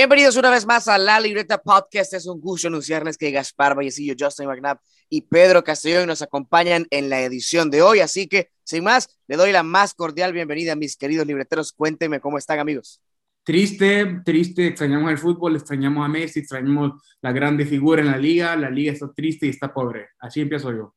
[0.00, 2.14] Bienvenidos una vez más a La Libreta Podcast.
[2.14, 4.78] Es un gusto anunciarles que Gaspar Vallecillo, Justin McNabb
[5.10, 8.00] y Pedro Castellón nos acompañan en la edición de hoy.
[8.00, 11.72] Así que, sin más, le doy la más cordial bienvenida a mis queridos libreteros.
[11.72, 13.02] Cuéntenme cómo están, amigos.
[13.44, 18.56] Triste, triste, extrañamos el fútbol, extrañamos a Messi, extrañamos la grande figura en la liga.
[18.56, 20.08] La liga está triste y está pobre.
[20.18, 20.94] Así empiezo yo.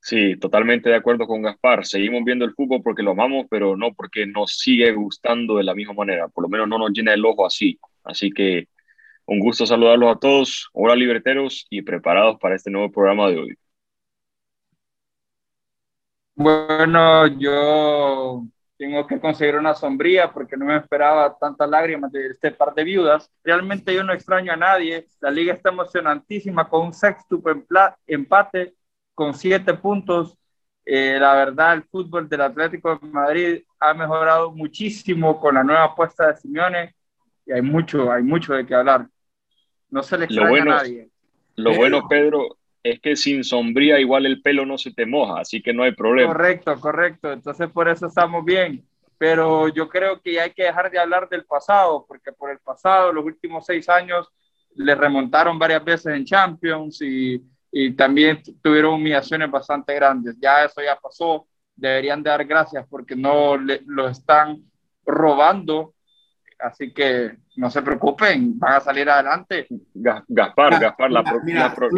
[0.00, 1.84] Sí, totalmente de acuerdo con Gaspar.
[1.84, 5.74] Seguimos viendo el fútbol porque lo amamos, pero no porque nos sigue gustando de la
[5.74, 6.28] misma manera.
[6.28, 7.78] Por lo menos no nos llena el ojo así.
[8.04, 8.68] Así que
[9.26, 10.70] un gusto saludarlos a todos.
[10.72, 13.58] Hola, libreteros, y preparados para este nuevo programa de hoy.
[16.34, 18.44] Bueno, yo
[18.78, 22.84] tengo que conseguir una sombría porque no me esperaba tantas lágrimas de este par de
[22.84, 23.30] viudas.
[23.42, 25.06] Realmente yo no extraño a nadie.
[25.20, 27.42] La liga está emocionantísima con un sexto
[28.06, 28.77] empate
[29.18, 30.38] con siete puntos.
[30.86, 35.82] Eh, la verdad, el fútbol del Atlético de Madrid ha mejorado muchísimo con la nueva
[35.86, 36.94] apuesta de Simeone
[37.44, 39.08] y hay mucho, hay mucho de qué hablar.
[39.90, 41.08] No se le extraña a nadie.
[41.56, 45.60] Lo bueno, Pedro, es que sin sombría igual el pelo no se te moja, así
[45.60, 46.32] que no hay problema.
[46.32, 47.32] Correcto, correcto.
[47.32, 48.86] Entonces por eso estamos bien.
[49.18, 53.12] Pero yo creo que hay que dejar de hablar del pasado, porque por el pasado,
[53.12, 54.28] los últimos seis años,
[54.76, 60.36] le remontaron varias veces en Champions y y también tuvieron humillaciones bastante grandes.
[60.40, 64.62] Ya eso ya pasó, deberían de dar gracias porque no lo están
[65.04, 65.94] robando,
[66.58, 69.66] así que no se preocupen, van a salir adelante.
[69.94, 71.22] Gaspar, Gaspar, la,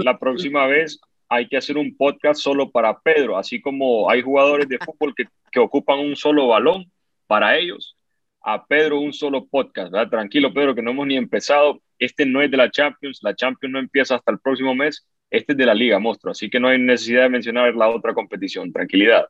[0.04, 4.68] la, próxima vez hay que hacer un podcast solo para Pedro, así como hay jugadores
[4.68, 6.90] de fútbol que, que ocupan un solo balón
[7.26, 7.96] para ellos,
[8.42, 10.10] a Pedro un solo podcast, ¿verdad?
[10.10, 11.80] Tranquilo, Pedro, que no hemos ni empezado.
[11.98, 15.52] Este no es de la Champions, la Champions no empieza hasta el próximo mes este
[15.52, 18.72] es de la liga, monstruo, así que no hay necesidad de mencionar la otra competición.
[18.72, 19.26] Tranquilidad.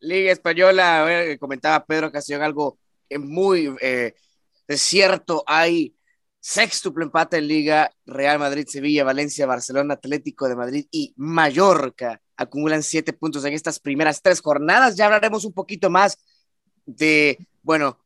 [0.00, 2.78] Liga Española, comentaba Pedro Castellón algo
[3.18, 4.14] muy eh,
[4.68, 5.44] cierto.
[5.46, 5.94] Hay
[6.40, 12.82] sextuple empate en Liga, Real Madrid, Sevilla, Valencia, Barcelona, Atlético de Madrid y Mallorca acumulan
[12.82, 14.96] siete puntos en estas primeras tres jornadas.
[14.96, 16.18] Ya hablaremos un poquito más
[16.84, 17.98] de, bueno,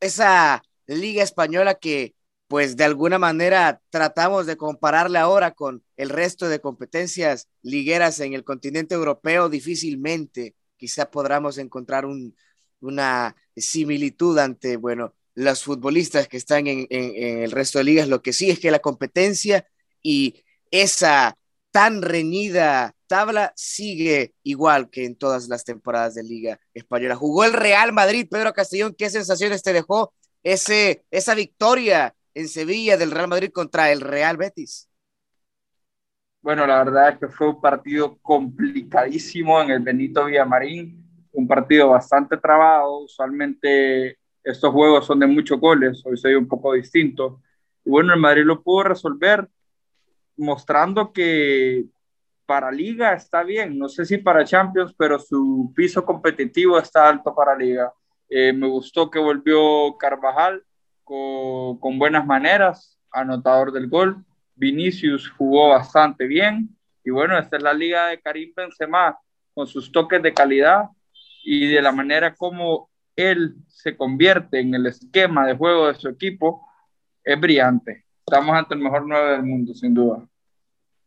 [0.00, 2.14] esa Liga Española que
[2.52, 8.34] pues de alguna manera tratamos de compararla ahora con el resto de competencias ligueras en
[8.34, 12.04] el continente europeo, difícilmente quizá podamos encontrar
[12.80, 18.08] una similitud ante, bueno, los futbolistas que están en, el resto de ligas.
[18.08, 19.66] Lo que sí es que la competencia
[20.02, 21.38] y esa
[21.70, 27.16] tan reñida tabla sigue igual que en todas las temporadas de Liga Española.
[27.16, 32.96] Jugó el Real Madrid, Pedro Castellón, ¿qué sensaciones te dejó ese, esa victoria en Sevilla
[32.96, 34.88] del Real Madrid contra el Real Betis?
[36.40, 41.90] Bueno, la verdad es que fue un partido complicadísimo en el Benito Villamarín, un partido
[41.90, 42.98] bastante trabado.
[42.98, 47.40] Usualmente estos juegos son de muchos goles, hoy soy un poco distinto.
[47.84, 49.48] Y bueno, el Madrid lo pudo resolver
[50.36, 51.84] mostrando que
[52.44, 57.34] para Liga está bien, no sé si para Champions, pero su piso competitivo está alto
[57.34, 57.92] para Liga.
[58.28, 60.64] Eh, me gustó que volvió Carvajal,
[61.04, 64.24] con, buenas maneras, anotador del gol.
[64.54, 66.76] Vinicius jugó bastante bien.
[67.04, 69.18] Y bueno, esta es la liga de Karim Benzema,
[69.54, 70.84] con sus toques de calidad
[71.44, 76.08] y de la manera como él se convierte en el esquema de juego de su
[76.08, 76.66] equipo,
[77.24, 78.04] es brillante.
[78.24, 80.26] Estamos ante el mejor 9 del mundo, sin duda.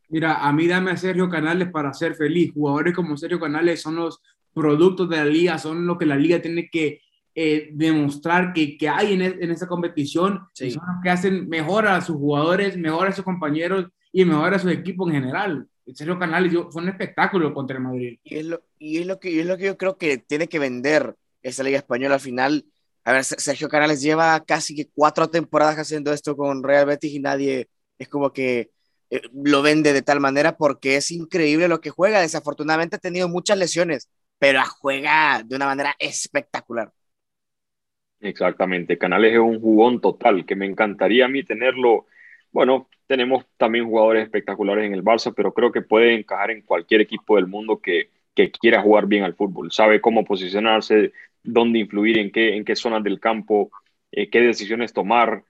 [0.09, 2.51] Mira, a mí dame a Sergio Canales para ser feliz.
[2.53, 4.21] Jugadores como Sergio Canales son los
[4.53, 7.01] productos de la liga, son lo que la liga tiene que
[7.37, 11.85] eh, demostrar que, que hay en, e, en, esa competición son los que hacen mejor
[11.85, 15.67] a sus jugadores, mejor a sus compañeros y mejor a su equipo en general.
[15.93, 18.19] Sergio Canales fue un espectáculo contra el Madrid.
[18.23, 20.59] Y es, lo, y es lo que, es lo que yo creo que tiene que
[20.59, 22.65] vender esta Liga Española al final.
[23.03, 27.19] A ver, Sergio Canales lleva casi que cuatro temporadas haciendo esto con Real Betis y
[27.19, 27.69] nadie
[27.99, 28.71] es como que
[29.09, 32.21] eh, lo vende de tal manera porque es increíble lo que juega.
[32.21, 34.09] Desafortunadamente ha tenido muchas lesiones,
[34.39, 36.91] pero juega de una manera espectacular.
[38.21, 42.07] Exactamente, Canales es un jugón total, que me encantaría a mí tenerlo.
[42.51, 47.01] Bueno, tenemos también jugadores espectaculares en el Barça, pero creo que puede encajar en cualquier
[47.01, 49.71] equipo del mundo que, que quiera jugar bien al fútbol.
[49.71, 51.11] Sabe cómo posicionarse,
[51.43, 53.69] dónde influir, en qué, en qué zonas del campo,
[54.11, 55.43] eh, qué decisiones tomar.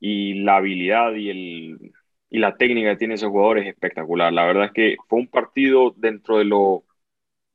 [0.00, 1.92] Y la habilidad y, el,
[2.30, 4.32] y la técnica que tiene ese jugador es espectacular.
[4.32, 6.84] La verdad es que fue un partido dentro de lo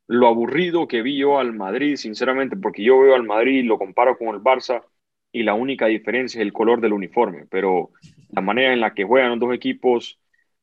[0.07, 4.18] lo aburrido que vi yo al Madrid, sinceramente, porque yo veo al Madrid, lo comparo
[4.18, 4.83] con el Barça
[5.31, 7.92] y la única diferencia es el color del uniforme, pero
[8.30, 10.19] la manera en la que juegan los dos equipos,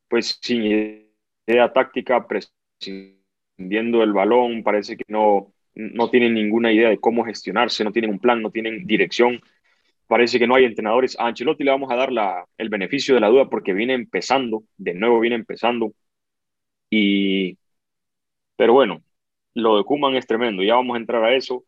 [0.08, 0.62] pues sin
[1.46, 7.85] idea táctica, prescindiendo el balón, parece que no, no tienen ninguna idea de cómo gestionarse,
[7.85, 9.41] no tienen un plan, no tienen dirección.
[10.08, 11.19] parece que no hay entrenadores.
[11.20, 14.64] A Ancelotti le vamos a dar la, el beneficio de la duda porque viene empezando,
[14.79, 15.94] de nuevo viene empezando.
[16.91, 17.58] Y,
[18.56, 19.04] pero bueno,
[19.55, 21.65] lo de Kuman es tremendo, ya vamos a entrar a eso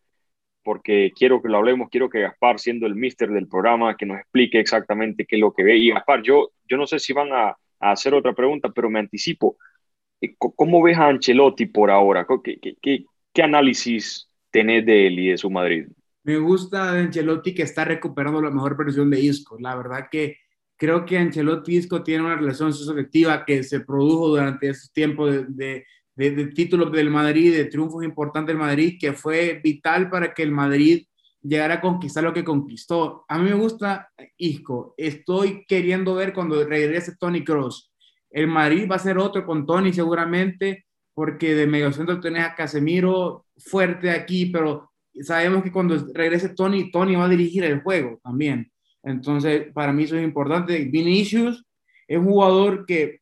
[0.67, 4.19] porque quiero que lo hablemos, quiero que Gaspar, siendo el mister del programa, que nos
[4.19, 5.77] explique exactamente qué es lo que ve.
[5.77, 8.99] Y Gaspar, yo, yo no sé si van a, a hacer otra pregunta, pero me
[8.99, 9.57] anticipo.
[10.21, 12.27] Eh, ¿Cómo ves a Ancelotti por ahora?
[12.43, 15.87] ¿Qué, qué, qué, qué análisis tenés de él y de su Madrid?
[16.25, 19.57] Me gusta de Ancelotti que está recuperando la mejor versión de Isco.
[19.61, 20.39] La verdad que
[20.77, 25.87] creo que Ancelotti Isco tienen una relación subjetiva que se produjo durante ese tiempo de,
[26.17, 30.43] de, de, títulos del Madrid, de triunfos importantes del Madrid, que fue vital para que
[30.43, 31.07] el Madrid
[31.43, 33.25] llegara a conquistar lo que conquistó.
[33.29, 34.95] A mí me gusta Isco.
[34.97, 37.93] Estoy queriendo ver cuando regrese Tony Cross.
[38.31, 43.47] El Madrid va a ser otro con Tony seguramente, porque de mediocentro tenés a Casemiro
[43.57, 44.91] fuerte aquí, pero
[45.23, 48.71] sabemos que cuando regrese Tony, Tony va a dirigir el juego también.
[49.03, 50.85] Entonces, para mí eso es importante.
[50.85, 51.65] Vinicius
[52.09, 53.21] es un jugador que,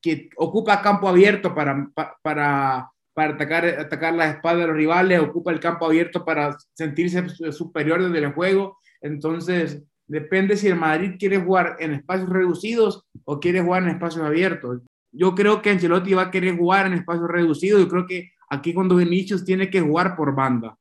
[0.00, 1.90] que ocupa campo abierto para,
[2.22, 7.28] para, para atacar, atacar la espalda de los rivales, ocupa el campo abierto para sentirse
[7.52, 8.78] superior desde el juego.
[9.00, 14.24] Entonces, depende si el Madrid quiere jugar en espacios reducidos o quiere jugar en espacios
[14.24, 14.82] abiertos.
[15.12, 17.80] Yo creo que Ancelotti va a querer jugar en espacios reducidos.
[17.80, 20.76] Yo creo que aquí cuando Vinicius tiene que jugar por banda.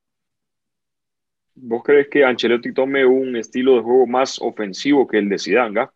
[1.55, 5.87] ¿Vos crees que Ancelotti tome un estilo de juego más ofensivo que el de Zidane,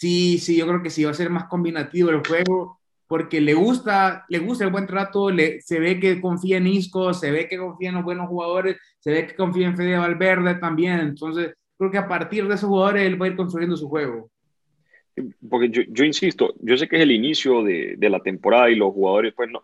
[0.00, 3.52] Sí, sí, yo creo que sí, va a ser más combinativo el juego, porque le
[3.52, 7.46] gusta, le gusta el buen trato, le, se ve que confía en Isco, se ve
[7.46, 11.52] que confía en los buenos jugadores, se ve que confía en Fede Valverde también, entonces
[11.76, 14.30] creo que a partir de esos jugadores él va a ir construyendo su juego.
[15.50, 18.76] Porque yo, yo insisto, yo sé que es el inicio de, de, la temporada y
[18.76, 19.62] los jugadores, pues no,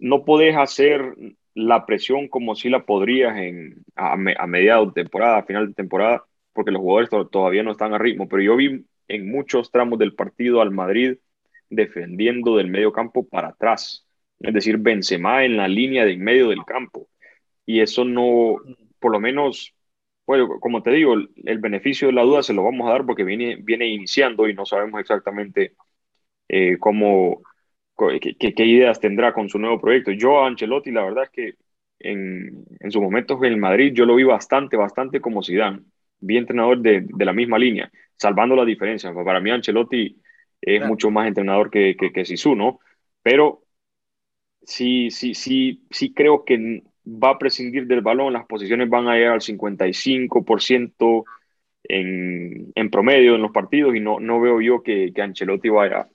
[0.00, 1.14] no podés hacer
[1.54, 5.74] la presión como si la podrías en, a, a mediados de temporada, a final de
[5.74, 9.70] temporada, porque los jugadores to todavía no están a ritmo, pero yo vi en muchos
[9.70, 11.18] tramos del partido al Madrid
[11.68, 14.06] defendiendo del medio campo para atrás,
[14.40, 17.08] es decir, Benzema en la línea de en medio del campo,
[17.66, 18.56] y eso no,
[18.98, 19.74] por lo menos,
[20.26, 23.24] bueno, como te digo, el, beneficio de la duda se lo vamos a dar porque
[23.24, 25.74] viene, viene iniciando y no sabemos exactamente
[26.48, 27.42] eh, cómo,
[27.96, 30.12] qué, ideas tendrá con su nuevo proyecto.
[30.12, 31.54] Yo a Ancelotti, la verdad es que
[32.00, 35.82] en, en sus momentos en el Madrid yo lo vi bastante, bastante como Zidane,
[36.20, 39.14] vi entrenador de, de la misma línea, salvando las diferencias.
[39.24, 40.20] Para mí Ancelotti
[40.60, 40.88] es claro.
[40.88, 42.80] mucho más entrenador que, que, que Sisu, ¿no?
[43.22, 43.64] Pero
[44.62, 49.14] sí, sí, sí, sí creo que va a prescindir del balón, las posiciones van a
[49.14, 51.24] llegar al 55%
[51.84, 56.08] en, en promedio en los partidos y no, no veo yo que, que Ancelotti vaya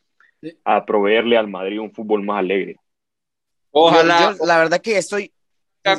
[0.63, 2.77] a proveerle al Madrid un fútbol más alegre.
[3.71, 4.31] Ojalá.
[4.31, 5.31] Yo, yo, la verdad que estoy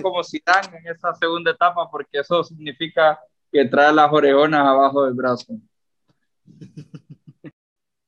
[0.02, 3.20] como Zidane en esa segunda etapa porque eso significa
[3.52, 5.58] que trae las orejonas abajo del brazo.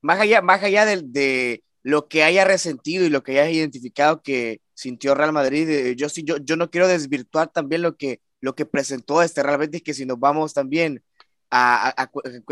[0.01, 4.21] más allá, más allá de, de, lo que haya resentido y lo que haya identificado
[4.21, 8.55] que sintió Real Madrid, eh, yo, yo, yo no quiero desvirtuar también lo que, lo
[8.55, 11.03] que presentó este Real Betis, que si nos vamos también
[11.51, 12.03] a,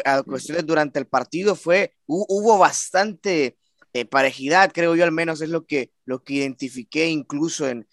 [0.05, 3.57] a, cuestiones durante el partido, fue, hubo bastante
[3.93, 7.87] eh, parejidad, creo yo al menos es lo que, lo que identifiqué incluso en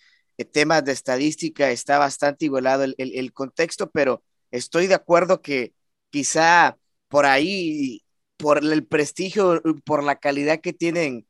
[0.52, 4.23] temas de estadística, está bastante igualado el, el, contexto, pero
[4.54, 5.75] estoy de acuerdo que
[6.11, 8.02] quizá por ahí,
[8.37, 11.26] por el prestigio, por la calidad que tienen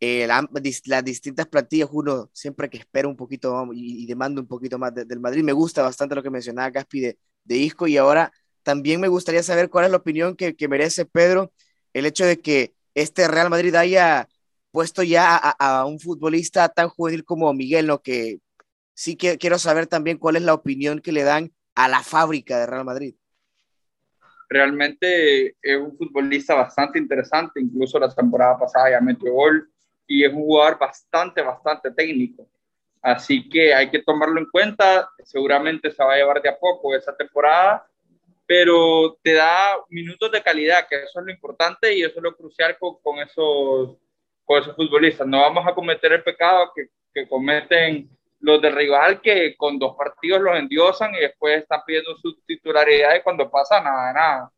[0.00, 0.48] eh, la,
[0.86, 4.94] las distintas plantillas, uno siempre que espera un poquito y, y demanda un poquito más
[4.94, 8.32] de, del Madrid, me gusta bastante lo que mencionaba Gaspi de, de Isco y ahora
[8.62, 11.52] también me gustaría saber cuál es la opinión que, merece Pedro
[11.92, 14.28] el hecho de que este Real Madrid haya
[14.70, 18.02] puesto ya a, a, un futbolista tan juvenil como Miguel, ¿no?
[18.02, 18.40] Que
[18.94, 22.58] sí que quiero saber también cuál es la opinión que le dan a la fábrica
[22.58, 23.14] de Real Madrid.
[24.48, 29.70] Realmente es un futbolista bastante interesante, incluso la temporada pasada ya metió gol
[30.06, 32.46] y es un jugador bastante, bastante técnico.
[33.00, 36.94] Así que hay que tomarlo en cuenta, seguramente se va a llevar de a poco
[36.94, 37.88] esa temporada
[38.46, 42.36] pero te da minutos de calidad, que eso es lo importante y eso es lo
[42.36, 43.96] crucial con, con esos,
[44.44, 45.26] con esos futbolistas.
[45.26, 48.10] No vamos a cometer el pecado que, que cometen
[48.42, 53.14] los del rival que con dos partidos los endiosan y después están pidiendo su titularidad
[53.16, 54.52] y cuando pasa nada, nada.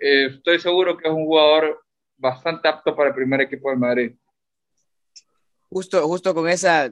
[0.00, 1.84] Eh, estoy seguro que es un jugador
[2.16, 4.12] bastante apto para el primer equipo del Madrid.
[5.68, 6.90] Justo, justo con esa...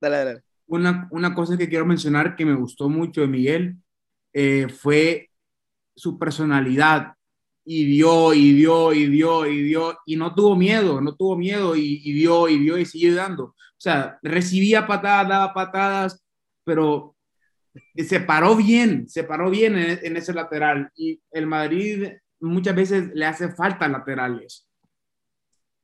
[0.00, 0.42] Dale, dale.
[0.66, 3.76] Una, una cosa que quiero mencionar que me gustó mucho de Miguel
[4.32, 5.30] eh, fue
[5.94, 7.14] su personalidad
[7.64, 11.74] y dio y dio y dio y dio y no tuvo miedo, no tuvo miedo
[11.76, 13.44] y, y dio y dio y siguió dando.
[13.44, 16.24] O sea, recibía patadas, daba patadas,
[16.64, 17.14] pero
[17.96, 22.08] se paró bien, se paró bien en, ese lateral y el Madrid
[22.40, 24.68] muchas veces le hace falta laterales.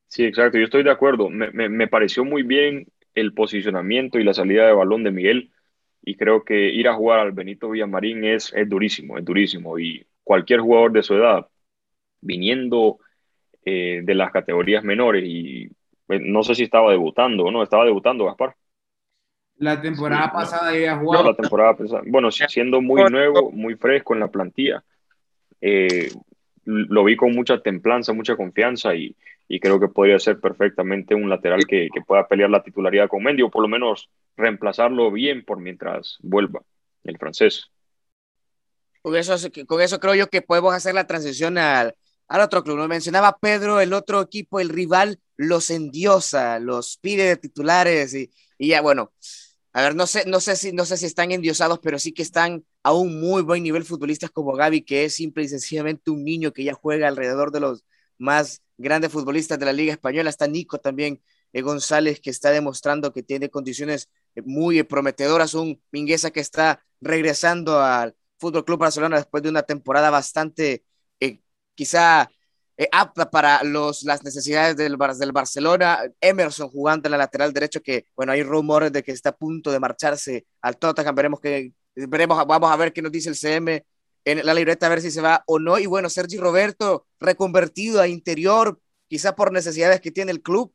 [0.09, 1.31] Sí, exacto, yo estoy de acuerdo.
[1.31, 5.53] Me, me, pareció muy bien el posicionamiento y la salida de balón de Miguel
[6.03, 10.07] y creo que ir a jugar al Benito Villamarín es, es durísimo, es durísimo y
[10.25, 11.47] cualquier jugador de su edad
[12.21, 12.99] viniendo
[13.65, 15.69] eh, de las categorías menores y
[16.07, 18.57] pues, no sé si estaba debutando o no, estaba debutando Gaspar.
[19.57, 21.29] La temporada pasada había jugado.
[21.29, 22.03] la temporada pasada.
[22.07, 24.83] Bueno, siendo muy nuevo, muy fresco en la plantilla.
[25.61, 26.11] Eh,
[26.65, 29.15] lo vi con mucha templanza, mucha confianza y,
[29.49, 33.23] y creo que podría ser perfectamente un lateral que, que, pueda pelear la titularidad con
[33.23, 36.63] Mendy o por lo menos reemplazarlo bien por mientras vuelva
[37.05, 37.71] el francés.
[39.03, 39.35] Con eso,
[39.67, 41.95] con eso creo yo que podemos hacer la transición al,
[42.31, 42.79] al otro club.
[42.79, 48.31] Nos mencionaba Pedro, el otro equipo, el rival, los endiosa, los pide de titulares y,
[48.59, 49.13] y ya, bueno,
[49.73, 52.23] a ver, no sé, no sé si, no sé si están endiosados, pero sí que
[52.23, 56.25] están a un muy buen nivel futbolistas como Gaby, que es simple y sencillamente un
[56.25, 57.85] niño que ya juega alrededor de los
[58.19, 60.31] más grandes futbolistas de la Liga Española.
[60.31, 61.23] Está Nico también
[61.53, 65.55] eh, González, que está demostrando que tiene condiciones eh, muy prometedoras.
[65.55, 70.85] Un Mingueza que está regresando al Fútbol Club Barcelona después de una temporada bastante, eh,
[71.81, 72.31] quizá
[72.77, 76.01] eh, apta para los, las necesidades del, del Barcelona.
[76.21, 79.73] Emerson jugando en la lateral derecho, que bueno, hay rumores de que está a punto
[79.73, 81.15] de marcharse al Tottenham.
[81.15, 83.83] Veremos que, veremos, vamos a ver qué nos dice el CM
[84.27, 85.79] en la libreta, a ver si se va o no.
[85.79, 90.71] Y bueno, Sergi Roberto reconvertido a interior, quizá por necesidades que tiene el club.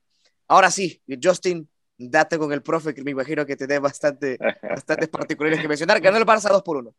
[0.48, 1.70] Ahora sí, Justin,
[2.00, 6.02] date con el profe, que me imagino que te dé bastante, bastantes particulares que mencionar.
[6.02, 6.96] Ganó el Barça 2 por 1.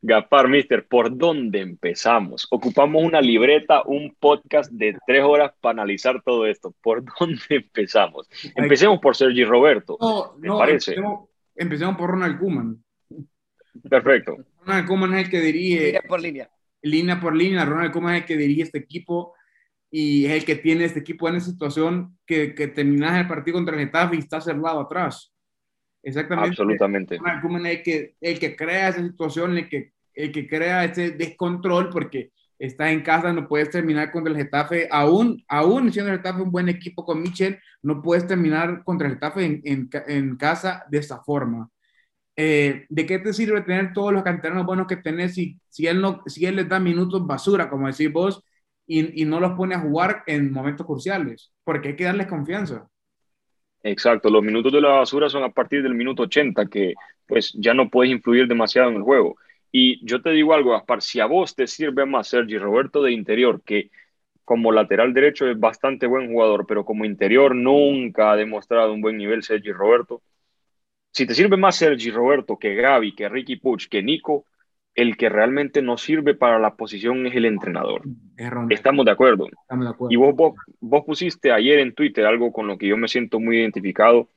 [0.00, 2.46] Gapar, mister, ¿por dónde empezamos?
[2.50, 6.74] Ocupamos una libreta, un podcast de tres horas para analizar todo esto.
[6.82, 8.28] ¿Por dónde empezamos?
[8.54, 9.96] Empecemos por Sergi Roberto.
[10.00, 10.96] No, ¿me parece?
[11.54, 12.82] Empecemos, por Ronald Koeman.
[13.88, 14.36] Perfecto.
[14.64, 15.86] Ronald Koeman es el que dirige.
[15.86, 16.50] Línea por línea.
[16.82, 17.64] Línea por línea.
[17.64, 19.34] Ronald Koeman es el que dirige este equipo
[19.90, 23.56] y es el que tiene este equipo en esa situación que, que terminas el partido
[23.56, 25.31] contra el Getafe y está cerrado atrás.
[26.02, 26.50] Exactamente.
[26.50, 27.20] Absolutamente.
[27.64, 32.30] El que, el que crea esa situación, el que, el que crea ese descontrol, porque
[32.58, 36.52] estás en casa, no puedes terminar contra el Getafe, aún, aún siendo el Getafe un
[36.52, 40.98] buen equipo con Michel, no puedes terminar contra el Getafe en, en, en casa de
[40.98, 41.68] esa forma.
[42.36, 46.00] Eh, ¿De qué te sirve tener todos los canteranos buenos que tenés si, si, él,
[46.00, 48.42] no, si él les da minutos basura, como decís vos,
[48.86, 51.52] y, y no los pone a jugar en momentos cruciales?
[51.64, 52.88] Porque hay que darles confianza.
[53.82, 56.94] Exacto, los minutos de la basura son a partir del minuto 80, que
[57.26, 59.36] pues ya no puedes influir demasiado en el juego.
[59.72, 63.12] Y yo te digo algo, Gaspar, si a vos te sirve más Sergi Roberto de
[63.12, 63.90] interior, que
[64.44, 69.16] como lateral derecho es bastante buen jugador, pero como interior nunca ha demostrado un buen
[69.16, 70.22] nivel Sergi Roberto.
[71.10, 74.46] Si te sirve más Sergi Roberto que Gaby, que Ricky Puch, que Nico,
[74.94, 78.02] el que realmente no sirve para la posición es el entrenador.
[78.68, 79.48] Estamos de acuerdo.
[80.10, 80.34] Y vos,
[80.80, 84.28] vos, pusiste ayer en Twitter algo con lo que yo me siento muy identificado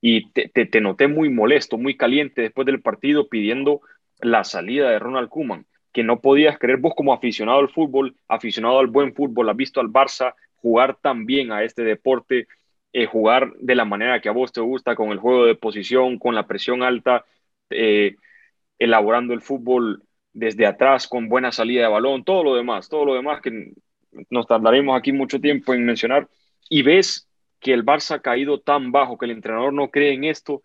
[0.00, 3.80] y te, te, noté muy molesto, muy caliente después del partido pidiendo
[4.20, 8.78] la salida de Ronald Koeman, que no podías creer vos como aficionado al fútbol, aficionado
[8.78, 12.46] al buen fútbol, has visto al Barça jugar tan bien a este deporte,
[12.92, 16.18] eh, jugar de la manera que a vos te gusta, con el juego de posición,
[16.18, 17.24] con la presión alta.
[17.70, 18.16] Eh,
[18.78, 23.14] elaborando el fútbol desde atrás con buena salida de balón, todo lo demás, todo lo
[23.14, 23.72] demás que
[24.30, 26.28] nos tardaremos aquí mucho tiempo en mencionar,
[26.68, 27.28] y ves
[27.60, 30.62] que el Barça ha caído tan bajo que el entrenador no cree en esto,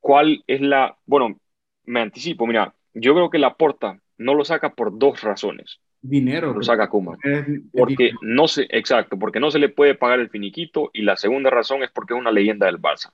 [0.00, 1.40] ¿cuál es la, bueno,
[1.84, 5.80] me anticipo, mira, yo creo que la porta no lo saca por dos razones.
[6.02, 6.52] Dinero.
[6.54, 7.16] Lo saca Kuma.
[7.72, 11.50] Porque no se, exacto, porque no se le puede pagar el finiquito y la segunda
[11.50, 13.12] razón es porque es una leyenda del Barça.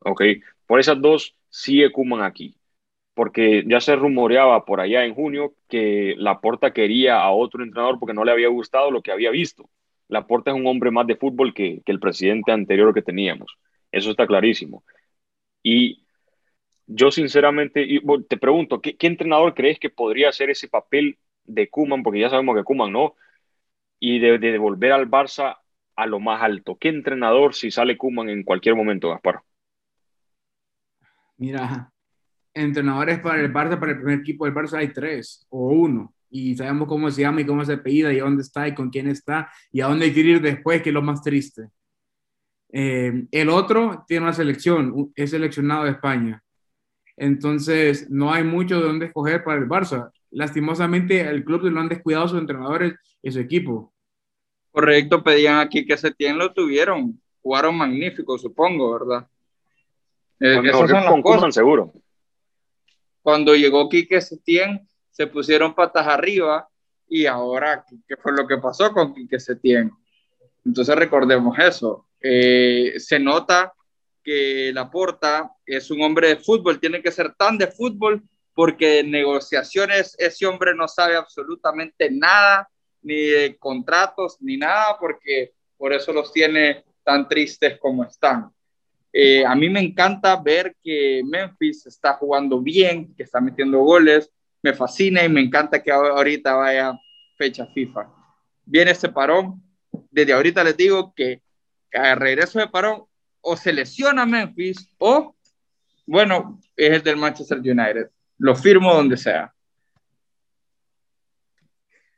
[0.00, 0.22] ¿Ok?
[0.66, 2.56] Por esas dos, sigue Kuman aquí
[3.14, 8.14] porque ya se rumoreaba por allá en junio que Laporta quería a otro entrenador porque
[8.14, 9.70] no le había gustado lo que había visto.
[10.08, 13.56] Laporta es un hombre más de fútbol que, el presidente anterior que teníamos.
[13.90, 14.84] Eso está clarísimo.
[15.62, 16.04] Y
[16.86, 17.86] yo sinceramente
[18.28, 22.02] te pregunto, ¿qué, entrenador crees que podría hacer ese papel de Kuman?
[22.02, 23.14] Porque ya sabemos que Kuman no.
[24.00, 25.58] Y de, de devolver al Barça
[25.96, 26.76] a lo más alto.
[26.76, 29.40] ¿Qué entrenador si sale Kuman en cualquier momento, Gaspar?
[31.36, 31.93] Mira,
[32.54, 36.14] entrenadores para el Barça, para el primer equipo del Barça hay tres o uno.
[36.30, 39.08] Y sabemos cómo se llama y cómo se apellida y dónde está y con quién
[39.08, 41.68] está y a dónde quiere ir después, que es lo más triste.
[42.72, 46.42] Eh, el otro tiene una selección, es seleccionado de España.
[47.16, 50.10] Entonces, no hay mucho de dónde escoger para el Barça.
[50.32, 53.92] Lastimosamente, el club lo han descuidado sus entrenadores y su equipo.
[54.72, 57.20] Correcto, pedían aquí que Setién lo tuvieron.
[57.40, 59.28] Jugaron magnífico, supongo, ¿verdad?
[60.40, 61.54] Eh, son las cosas.
[61.54, 61.92] seguro.
[63.24, 66.68] Cuando llegó Quique Setién, se pusieron patas arriba
[67.08, 69.90] y ahora, ¿qué fue lo que pasó con Quique Setién?
[70.62, 72.06] Entonces recordemos eso.
[72.20, 73.72] Eh, se nota
[74.22, 79.10] que Laporta es un hombre de fútbol, tiene que ser tan de fútbol porque en
[79.10, 82.68] negociaciones ese hombre no sabe absolutamente nada,
[83.00, 88.52] ni de contratos, ni nada, porque por eso los tiene tan tristes como están.
[89.16, 94.28] Eh, a mí me encanta ver que Memphis está jugando bien, que está metiendo goles,
[94.60, 96.98] me fascina y me encanta que ahorita vaya
[97.38, 98.12] fecha FIFA.
[98.64, 99.62] Viene este parón,
[100.10, 101.42] desde ahorita les digo que
[101.92, 103.04] a regreso de parón
[103.40, 105.36] o se lesiona Memphis o,
[106.06, 108.10] bueno, es el del Manchester United.
[108.38, 109.54] Lo firmo donde sea.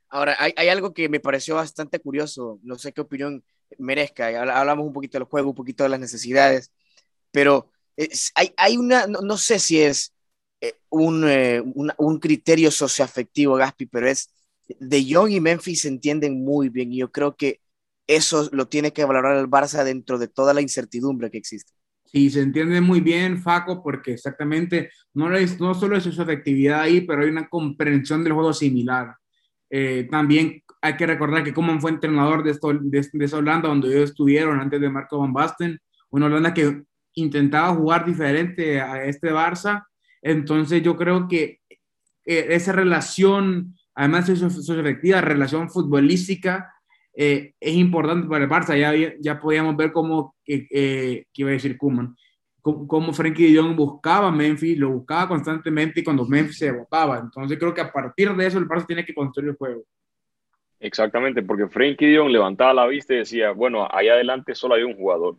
[0.09, 3.45] Ahora, hay, hay, algo que me pareció bastante curioso, no sé qué opinión
[3.76, 6.73] merezca, hablamos un poquito de los juegos, un poquito de las necesidades,
[7.37, 7.71] pero
[8.35, 10.14] hay, hay, una, no, sé si es
[10.62, 14.31] eh, un, eh, un, un, criterio socioafectivo, Gaspi, pero es
[14.81, 17.61] De Jong y Memphis se entienden muy bien y yo creo que
[18.07, 21.75] eso lo tiene que valorar el Barça dentro de toda la incertidumbre que existe.
[22.07, 26.81] Sí, se entiende muy bien, Faco, porque exactamente no, es, no solo es su efectividad
[26.81, 29.14] ahí, pero hay una comprensión del juego similar.
[29.69, 33.69] Eh, también hay que recordar que Coman fue entrenador de, esto, de, de, esa Holanda
[33.69, 35.78] donde ellos estuvieron antes de Marco Van Basten,
[36.09, 36.87] una Holanda que
[37.17, 39.85] intentaba jugar diferente a este Barça.
[40.23, 41.61] Entonces yo creo que
[42.25, 46.73] eh, esa relación, además de su efectiva relación futbolística,
[47.15, 48.79] eh, es importante para el Barça.
[48.79, 52.15] Ya, ya podíamos ver cómo, eh, eh ¿qué iba a decir Kuman?
[52.61, 57.19] Cómo Frankie de Jong buscaba a Memphis, lo buscaba constantemente y cuando Memphis se botaba.
[57.19, 59.85] Entonces creo que a partir de eso el Barça tiene que construir el juego.
[60.81, 64.83] Exactamente, porque Frankie de Jong levantaba la vista y decía, bueno, ahí adelante solo hay
[64.83, 65.37] un jugador.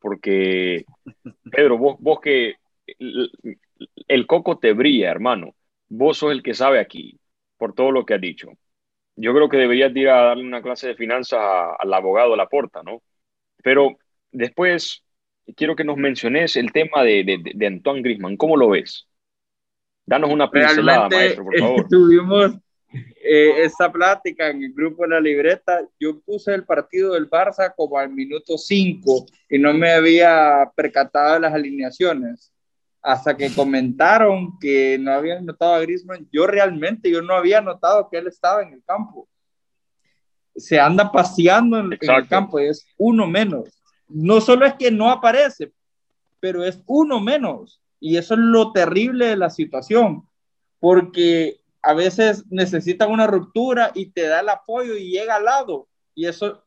[0.00, 0.84] Porque,
[1.50, 2.54] Pedro, vos, vos que
[2.98, 3.30] el,
[4.08, 5.54] el coco te brilla, hermano.
[5.88, 7.18] Vos sos el que sabe aquí,
[7.56, 8.50] por todo lo que has dicho
[9.20, 11.40] yo creo que deberías ir a darle una clase de finanzas
[11.78, 13.02] al abogado Laporta, ¿no?
[13.62, 13.98] Pero
[14.32, 15.04] después
[15.56, 18.36] quiero que nos menciones el tema de, de, de Antoine Grisman.
[18.36, 19.06] ¿Cómo lo ves?
[20.06, 21.86] Danos una pincelada, maestro, por favor.
[21.90, 22.56] Tuvimos
[22.92, 25.80] eh, esa plática en el grupo de la libreta.
[25.98, 31.34] Yo puse el partido del Barça como al minuto 5 y no me había percatado
[31.34, 32.52] de las alineaciones
[33.02, 38.08] hasta que comentaron que no habían notado a Griezmann, yo realmente yo no había notado
[38.10, 39.26] que él estaba en el campo.
[40.54, 43.82] Se anda paseando en, en, el campo, es uno menos.
[44.08, 45.72] No solo es que no aparece,
[46.40, 47.80] pero es uno menos.
[48.00, 50.26] Y eso es lo terrible de la situación,
[50.78, 55.88] porque a veces necesitan una ruptura y te da el apoyo y llega al lado,
[56.14, 56.64] y eso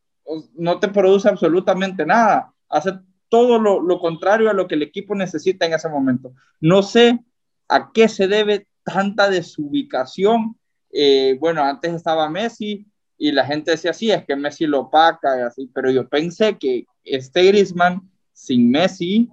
[0.54, 2.52] no te produce absolutamente nada.
[2.68, 2.92] Hace
[3.28, 6.32] todo lo, lo, contrario a lo que el equipo necesita en ese momento.
[6.60, 7.18] No sé
[7.68, 10.56] a qué se debe tanta desubicación.
[10.92, 12.86] Eh, bueno, antes estaba Messi
[13.18, 16.58] y la gente decía, sí, es que Messi lo opaca y así, pero yo pensé
[16.58, 19.28] que este Griezmann sin Messi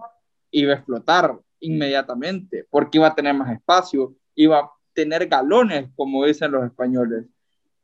[0.51, 6.51] iba a explotar inmediatamente porque iba a tener más espacio, iba tener galones, como dicen
[6.51, 7.25] los españoles,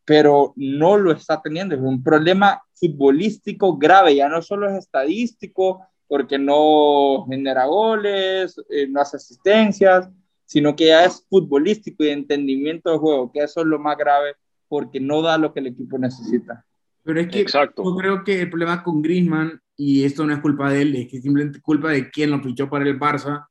[0.05, 1.75] pero no lo está teniendo.
[1.75, 8.87] Es un problema futbolístico grave, ya no solo es estadístico, porque no genera goles, eh,
[8.87, 10.09] no hace asistencias,
[10.45, 13.97] sino que ya es futbolístico y de entendimiento del juego, que eso es lo más
[13.97, 14.35] grave
[14.69, 16.65] porque no da lo que el equipo necesita.
[17.03, 17.83] Pero es que Exacto.
[17.83, 21.07] yo creo que el problema con Griezmann, y esto no es culpa de él, es
[21.07, 23.47] que simplemente culpa de quien lo fichó para el Barça,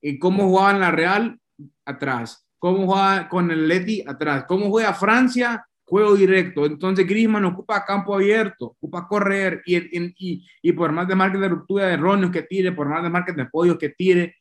[0.00, 1.38] y cómo jugaba en la Real,
[1.84, 6.64] atrás, cómo juega con el Leti, atrás, cómo juega Francia, juego directo.
[6.64, 11.48] Entonces Griezmann ocupa campo abierto, ocupa correr y, y, y por más de marca de
[11.48, 14.36] ruptura de erróneos que tire, por más de marca de pollo que tire,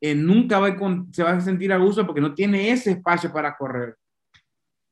[0.00, 0.76] eh, nunca va a,
[1.10, 3.96] se va a sentir a gusto porque no tiene ese espacio para correr.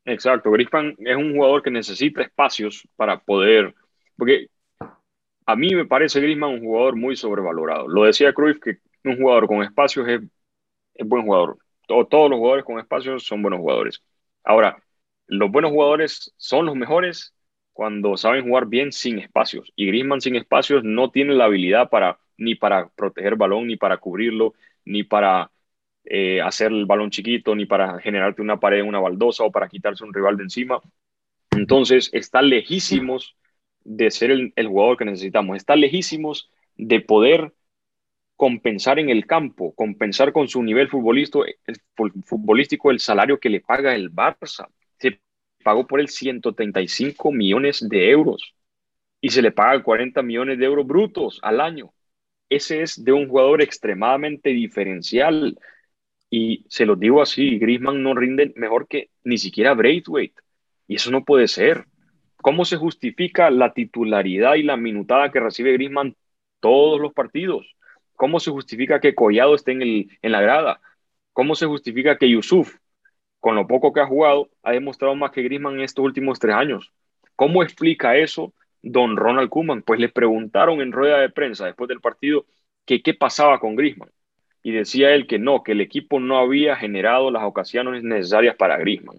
[0.05, 3.73] Exacto, Griezmann es un jugador que necesita espacios para poder,
[4.17, 4.49] porque
[5.47, 7.87] a mí me parece Griezmann un jugador muy sobrevalorado.
[7.87, 10.21] Lo decía Cruyff que un jugador con espacios es,
[10.95, 11.59] es buen jugador.
[11.87, 14.03] Todo, todos los jugadores con espacios son buenos jugadores.
[14.45, 14.83] Ahora,
[15.27, 17.35] los buenos jugadores son los mejores
[17.73, 19.73] cuando saben jugar bien sin espacios.
[19.77, 23.99] Y Griezmann sin espacios no tiene la habilidad para ni para proteger balón, ni para
[23.99, 25.51] cubrirlo, ni para
[26.05, 30.05] eh, hacer el balón chiquito, ni para generarte una pared, una baldosa o para quitarse
[30.05, 30.81] un rival de encima.
[31.53, 33.37] Entonces, está lejísimos
[33.85, 35.57] de ser el, el jugador que necesitamos.
[35.57, 37.53] Está lejísimos de poder
[38.37, 41.57] compensar en el campo, compensar con su nivel futbolístico el,
[42.25, 44.69] futbolístico el salario que le paga el Barça
[45.63, 48.55] pagó por él 135 millones de euros
[49.21, 51.93] y se le paga 40 millones de euros brutos al año.
[52.49, 55.59] Ese es de un jugador extremadamente diferencial.
[56.29, 60.43] Y se los digo así, Griezmann no rinde mejor que ni siquiera Braithwaite.
[60.89, 61.87] Y eso no puede ser.
[62.37, 66.17] ¿Cómo se justifica la titularidad y la minutada que recibe Griezmann
[66.61, 67.77] todos los partidos?
[68.23, 70.81] ¿Cómo se justifica que Collado esté en, el, en la grada?
[71.33, 72.77] ¿Cómo se justifica que Yusuf,
[73.41, 76.55] con lo poco que ha jugado, ha demostrado más que Griezmann en estos últimos tres
[76.55, 76.93] años?
[77.35, 79.83] ¿Cómo explica eso don Ronald Koeman?
[79.83, 82.47] Pues le preguntaron en rueda de prensa después del partido
[82.85, 84.13] que qué pasaba con Griezmann.
[84.63, 88.79] Y decía él que no, que el equipo no había generado las ocasiones necesarias para
[88.79, 89.19] Griezmann.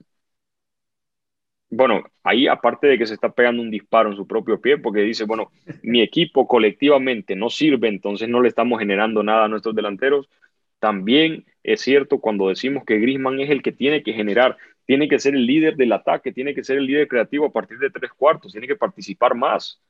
[1.75, 5.01] Bueno, ahí aparte de que se está pegando un disparo en su propio pie, porque
[5.01, 9.73] dice, bueno, mi equipo colectivamente no sirve, entonces no le estamos generando nada a nuestros
[9.73, 10.29] delanteros.
[10.77, 14.55] También es cierto cuando decimos que Griezmann es el que tiene que generar,
[14.85, 17.79] tiene que ser el líder del ataque, tiene que ser el líder creativo a partir
[17.79, 19.81] de tres cuartos, tiene que participar más.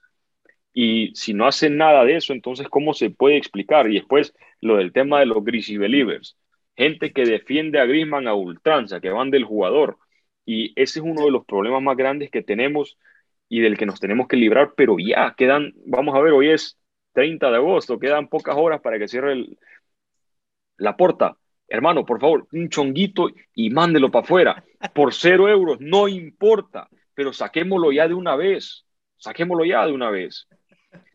[0.73, 3.89] Y si no hace nada de eso, entonces, ¿cómo se puede explicar?
[3.91, 6.37] Y después lo del tema de los Greasy Believers.
[6.77, 9.97] Gente que defiende a Griezmann a ultranza, que van del jugador.
[10.45, 12.97] Y ese es uno de los problemas más grandes que tenemos
[13.49, 14.73] y del que nos tenemos que librar.
[14.75, 16.77] Pero ya, quedan, vamos a ver, hoy es
[17.13, 19.45] 30 de agosto, quedan pocas horas para que cierre
[20.77, 21.37] la puerta.
[21.67, 24.63] Hermano, por favor, un chonguito y mándelo para afuera.
[24.93, 28.85] Por cero euros, no importa, pero saquémoslo ya de una vez.
[29.17, 30.47] Saquémoslo ya de una vez.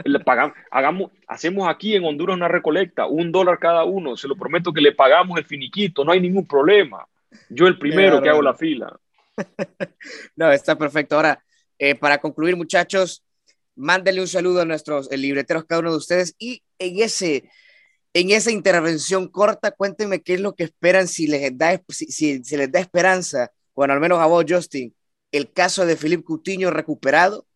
[0.05, 4.35] Le pagamos, hagamos, hacemos aquí en Honduras una recolecta, un dólar cada uno, se lo
[4.35, 7.07] prometo que le pagamos el finiquito, no hay ningún problema.
[7.49, 8.99] Yo el primero que hago la fila.
[10.37, 11.17] No, está perfecto.
[11.17, 11.45] Ahora,
[11.79, 13.25] eh, para concluir, muchachos,
[13.77, 17.49] mándenle un saludo a nuestros libreteros, cada uno de ustedes, y en ese,
[18.13, 22.73] en esa intervención corta, cuéntenme qué es lo que esperan, si les da, si, les
[22.73, 24.95] da esperanza, bueno, al menos a vos, Justin,
[25.31, 27.47] el caso de Felipe Cutiño recuperado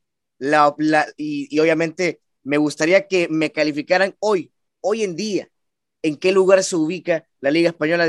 [1.16, 5.49] y, obviamente me gustaría que me calificaran hoy, hoy en día,
[6.03, 8.07] en qué lugar se ubica la Liga Española,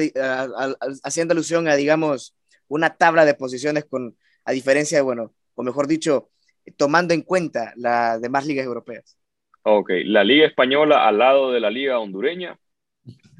[1.03, 2.35] haciendo alusión a, digamos,
[2.75, 6.29] una tabla de posiciones con, a diferencia de, bueno, o mejor dicho,
[6.77, 9.17] tomando en cuenta las demás ligas europeas.
[9.63, 12.57] Ok, la Liga Española al lado de la Liga Hondureña.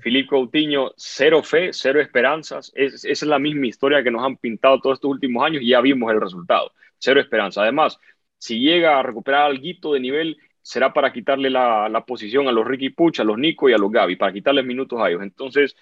[0.01, 2.71] Filipe Coutinho, cero fe, cero esperanzas.
[2.75, 5.69] Es, esa es la misma historia que nos han pintado todos estos últimos años y
[5.69, 6.71] ya vimos el resultado.
[6.97, 7.61] Cero esperanza.
[7.61, 7.97] Además,
[8.37, 12.89] si llega a recuperar algo de nivel, será para quitarle la, posición a los Ricky
[12.89, 15.23] Puch, a los Nico y a los Gaby, para quitarles minutos a ellos.
[15.23, 15.75] Entonces,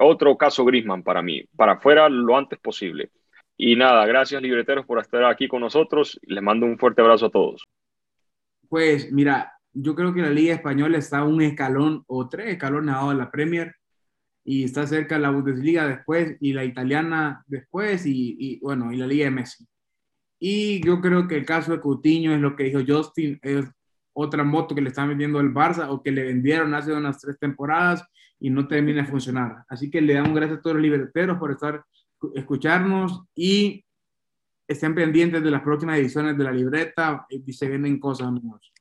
[0.00, 3.10] otro caso Grisman para mí, para afuera lo antes posible.
[3.56, 6.18] Y nada, gracias libreteros por estar aquí con nosotros.
[6.22, 7.68] Les mando un fuerte abrazo a todos.
[8.68, 13.10] Pues mira, yo creo que la Liga Española está un escalón o tres escalones abajo
[13.10, 13.74] de la Premier
[14.44, 19.26] y está cerca la Bundesliga después y la italiana después y, bueno, y la Liga
[19.26, 19.66] de Messi.
[20.38, 23.66] Y yo creo que el caso de Coutinho es lo que dijo Justin, es
[24.14, 27.38] otra moto que le están vendiendo el Barça o que le vendieron hace unas tres
[27.38, 28.02] temporadas
[28.40, 29.64] y no termina de funcionar.
[29.68, 31.84] Así que le damos gracias a todos los liberteros por estar
[32.34, 33.84] escucharnos y
[34.66, 38.72] estén pendientes de las próximas ediciones de la libreta y se vienen cosas amigos.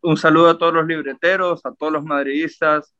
[0.00, 2.94] Un saludo a todos los libreteros, a todos los madridistas.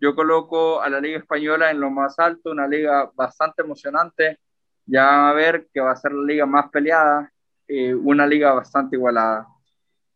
[0.00, 4.38] Yo coloco a la Liga Española en lo más alto, una liga bastante emocionante.
[4.84, 7.32] Ya van a ver que va a ser la liga más peleada.
[7.68, 9.46] Eh, una liga bastante igualada.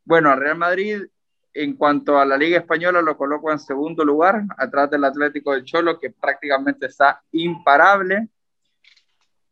[0.04, 1.02] Bueno, al Real Madrid,
[1.52, 5.64] en cuanto a la Liga Española, lo coloco en segundo lugar, atrás del Atlético de
[5.64, 8.28] Cholo, que prácticamente está imparable.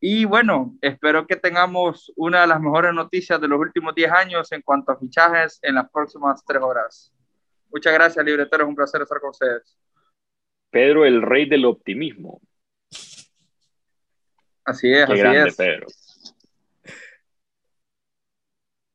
[0.00, 4.52] Y bueno, espero que tengamos una de las mejores noticias de los últimos 10 años
[4.52, 7.12] en cuanto a fichajes en las próximas tres horas.
[7.70, 8.68] Muchas gracias, libreteros.
[8.68, 9.76] Un placer estar con ustedes.
[10.70, 12.40] Pedro, el rey del optimismo.
[14.64, 15.56] Así es, así es.
[15.56, 15.86] Pedro.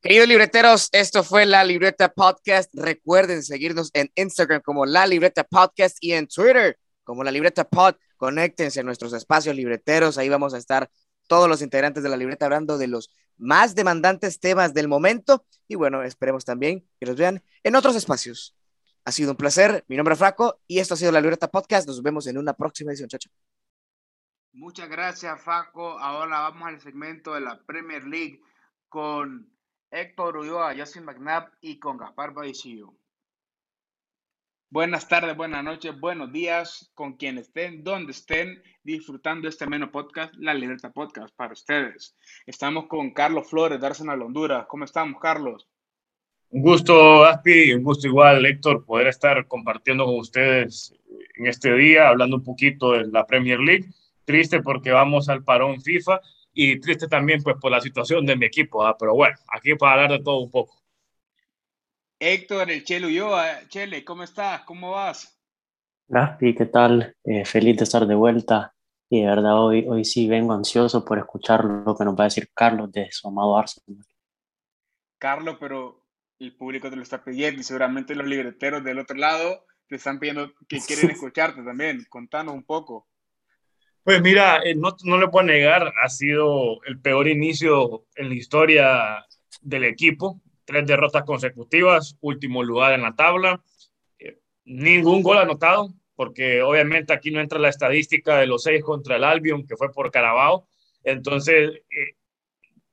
[0.04, 2.70] Queridos libreteros, esto fue La Libreta Podcast.
[2.76, 7.96] Recuerden seguirnos en Instagram como La Libreta Podcast y en Twitter como La Libreta Pod.
[8.18, 10.18] Conéctense a nuestros espacios libreteros.
[10.18, 10.92] Ahí vamos a estar
[11.28, 15.46] todos los integrantes de la libreta hablando de los más demandantes temas del momento.
[15.70, 18.58] Y bueno, esperemos también que los vean en otros espacios.
[19.06, 19.86] Ha sido un placer.
[19.88, 21.88] Mi nombre es Fraco y esto ha sido La Libreta Podcast.
[21.88, 23.08] Nos vemos en una próxima edición.
[23.08, 23.20] Chao,
[24.52, 25.98] Muchas gracias, Faco.
[25.98, 28.42] Ahora vamos al segmento de la Premier League
[28.90, 29.53] con
[29.94, 32.96] Héctor Ulloa, Justin McNabb y con Gaspar Badicillo.
[34.72, 40.34] Buenas tardes, buenas noches, buenos días con quien estén, donde estén disfrutando este menos podcast,
[40.38, 42.16] La Libertad Podcast, para ustedes.
[42.48, 44.66] Estamos con Carlos Flores de Arsenal Honduras.
[44.68, 45.70] ¿Cómo estamos, Carlos?
[46.50, 50.96] Un gusto, Aspi, un gusto igual, Héctor, poder estar compartiendo con ustedes
[51.36, 53.86] en este día, hablando un poquito de la Premier League.
[54.26, 56.20] Triste porque vamos al parón FIFA,
[56.54, 58.96] y triste también pues por la situación de mi equipo, ¿ah?
[58.98, 60.78] pero bueno, aquí para hablar de todo un poco.
[62.20, 63.36] Héctor, el Chelo yo,
[63.68, 64.62] Chele, ¿cómo estás?
[64.62, 65.38] ¿Cómo vas?
[66.08, 67.16] Gaspi, ¿qué tal?
[67.24, 68.74] Eh, feliz de estar de vuelta
[69.10, 72.26] y de verdad hoy, hoy sí vengo ansioso por escuchar lo que nos va a
[72.26, 74.06] decir Carlos de su amado Arsenal.
[75.18, 76.06] Carlos, pero
[76.40, 80.20] el público te lo está pidiendo y seguramente los libreteros del otro lado te están
[80.20, 82.06] pidiendo que quieren escucharte también.
[82.10, 83.08] Contanos un poco.
[84.04, 88.36] Pues mira, eh, no, no le puedo negar, ha sido el peor inicio en la
[88.36, 89.26] historia
[89.62, 90.42] del equipo.
[90.66, 93.64] Tres derrotas consecutivas, último lugar en la tabla.
[94.20, 99.16] Eh, ningún gol anotado, porque obviamente aquí no entra la estadística de los seis contra
[99.16, 100.68] el Albion, que fue por Carabao.
[101.06, 102.18] Entonces, eh,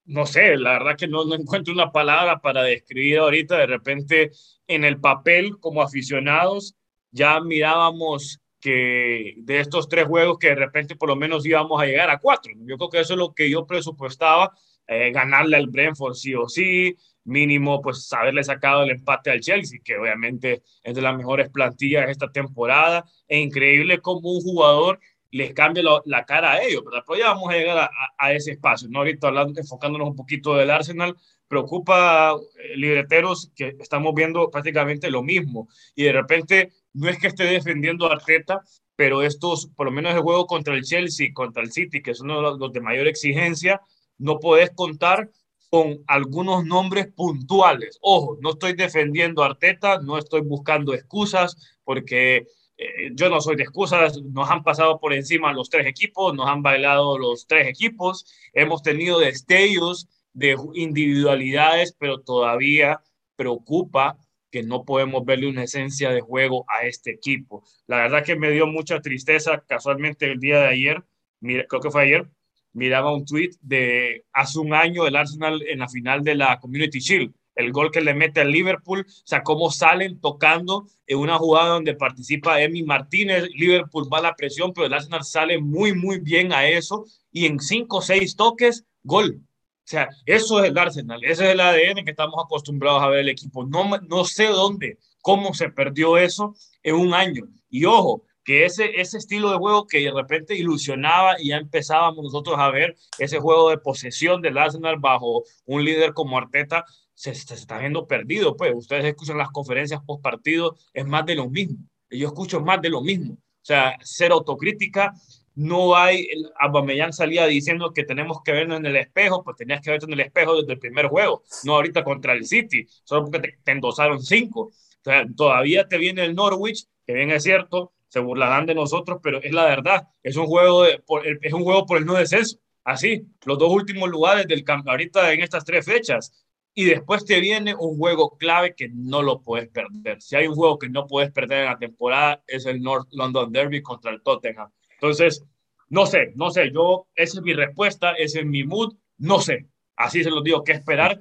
[0.05, 3.59] no sé, la verdad que no, no encuentro una palabra para describir ahorita.
[3.59, 4.31] De repente,
[4.68, 6.77] en el papel, como aficionados,
[7.11, 11.87] ya mirábamos que de estos tres juegos que de repente por lo menos íbamos a
[11.87, 12.53] llegar a cuatro.
[12.66, 14.53] Yo creo que eso es lo que yo presupuestaba,
[14.87, 19.81] eh, ganarle al Brentford sí o sí, mínimo pues haberle sacado el empate al Chelsea,
[19.85, 25.01] que obviamente es de las mejores plantillas de esta temporada, e increíble como un jugador
[25.31, 28.99] les cambia la, cara a ellos, pero ya vamos a llegar a, ese espacio, ¿no?
[28.99, 35.23] Ahorita hablando, enfocándonos un poquito del Arsenal, preocupa eh, libreteros que estamos viendo prácticamente lo
[35.23, 38.62] mismo, y de repente no es que esté defendiendo a Arteta,
[38.96, 42.29] pero estos, por lo menos el juego contra el Chelsea, contra el City, que son
[42.29, 43.81] los, los de mayor exigencia,
[44.18, 45.31] no podés contar
[45.70, 47.98] con algunos nombres puntuales.
[48.03, 53.57] Ojo, no estoy defendiendo a Arteta, no estoy buscando excusas, porque eh, yo no soy
[53.57, 57.68] de excusas, nos han pasado por encima los tres equipos, nos han bailado los tres
[57.68, 63.00] equipos, hemos tenido destellos de individualidades, pero todavía
[63.37, 64.18] preocupa
[64.51, 67.65] que no podemos verle una esencia de juego a este equipo.
[67.87, 71.05] La verdad que me dio mucha tristeza, casualmente el día de ayer,
[71.41, 72.29] mira, creo que fue ayer,
[72.73, 77.01] miraba un tweet de hace un año el Arsenal en la final de la Community
[77.01, 81.37] Shield, el gol que le mete al Liverpool, o sea, cómo salen tocando en una
[81.37, 85.95] jugada donde participa Emi Martínez, Liverpool va a la presión, pero el Arsenal sale muy,
[85.95, 89.41] muy bien a eso y en cinco o seis toques, gol.
[89.90, 93.29] Sea, eso es el Arsenal, ese es el ADN que estamos acostumbrados a ver el
[93.29, 93.66] equipo.
[93.66, 97.48] No, no sé dónde, cómo se perdió eso en un año.
[97.68, 102.22] Y ojo, que ese, ese estilo de juego que de repente ilusionaba y ya empezábamos
[102.22, 107.33] nosotros a ver ese juego de posesión del Arsenal bajo un líder como Arteta, se,
[107.33, 108.57] está viendo perdido.
[108.57, 111.79] Pues ustedes escuchan las conferencias post partido, es más de lo mismo.
[112.09, 113.33] Yo escucho más de lo mismo.
[113.33, 115.12] O sea, ser autocrítica,
[115.61, 116.27] no hay,
[116.59, 120.14] Aubameyang salía diciendo que tenemos que vernos en el espejo, pues tenías que verte en
[120.14, 124.23] el espejo desde el primer juego, no ahorita contra el City, solo porque te, endosaron
[124.23, 124.70] cinco.
[124.70, 129.20] O sea, todavía te viene el Norwich, que bien es cierto, se burlarán de nosotros,
[129.23, 130.09] pero es la verdad.
[130.23, 132.59] Es un juego, por, es un juego por el no descenso.
[132.83, 136.46] Así, los dos últimos lugares del ahorita en estas tres fechas.
[136.73, 140.23] Y después te viene un juego clave que no lo puedes perder.
[140.23, 143.53] Si hay un juego que no puedes perder en la temporada, es el North London
[143.53, 144.70] Derby contra el Tottenham.
[145.01, 145.45] Entonces,
[145.89, 146.71] no sé, no sé.
[146.73, 148.95] Yo, esa es mi respuesta, ese es mi mood.
[149.19, 149.67] No sé.
[149.97, 151.19] Así se los digo, ¿qué esperar?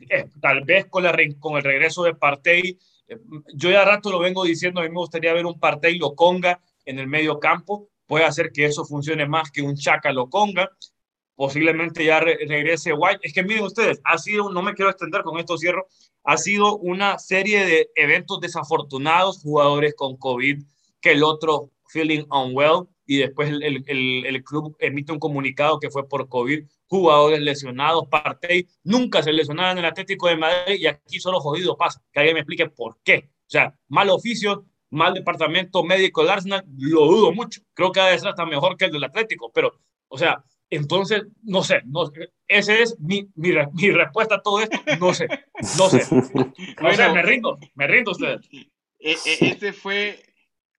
[0.00, 2.78] Eh, tal vez con, la, con el regreso de Partey
[3.54, 6.98] yo ya rato lo vengo diciendo, a mí me gustaría ver un Partey Loconga en
[6.98, 10.70] el medio campo, puede hacer que eso funcione más que un Chaca Loconga,
[11.34, 13.20] posiblemente ya regrese White.
[13.22, 15.86] Es que miren ustedes, ha sido, no me quiero extender con esto cierro,
[16.24, 20.62] ha sido una serie de eventos desafortunados, jugadores con COVID,
[21.00, 25.90] que el otro feeling unwell, y después el, el, el, club emite un comunicado que
[25.90, 30.86] fue por COVID, jugadores lesionados, Partey, nunca se lesionaron en el Atlético de Madrid y
[30.86, 32.00] aquí solo jodido pasa.
[32.12, 33.28] Que alguien me explique por qué.
[33.32, 37.62] O sea, mal oficio, mal departamento médico del Arsenal, lo dudo mucho.
[37.74, 39.72] Creo que de ser hasta mejor que el del Atlético, pero,
[40.06, 42.12] o sea, entonces, no sé, no,
[42.46, 45.26] esa es mi, mi, mi, respuesta a todo esto, no sé,
[45.76, 46.04] no sé.
[46.80, 48.48] No sé, me rindo, me rindo ustedes.
[49.00, 50.22] Este fue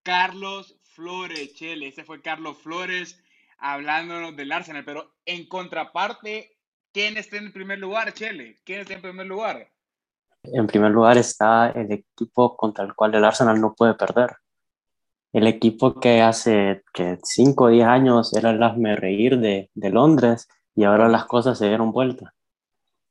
[0.01, 1.87] Carlos Flores, Chele.
[1.87, 3.19] Ese fue Carlos Flores
[3.57, 4.83] hablándonos del Arsenal.
[4.85, 6.57] Pero en contraparte,
[6.91, 8.57] ¿quién está en primer lugar, Chele?
[8.63, 9.71] ¿Quién está en primer lugar?
[10.43, 14.35] En primer lugar está el equipo contra el cual el Arsenal no puede perder.
[15.31, 19.89] El equipo que hace que 5 o 10 años era el hazme reír de, de,
[19.89, 22.33] Londres y ahora las cosas se dieron vuelta.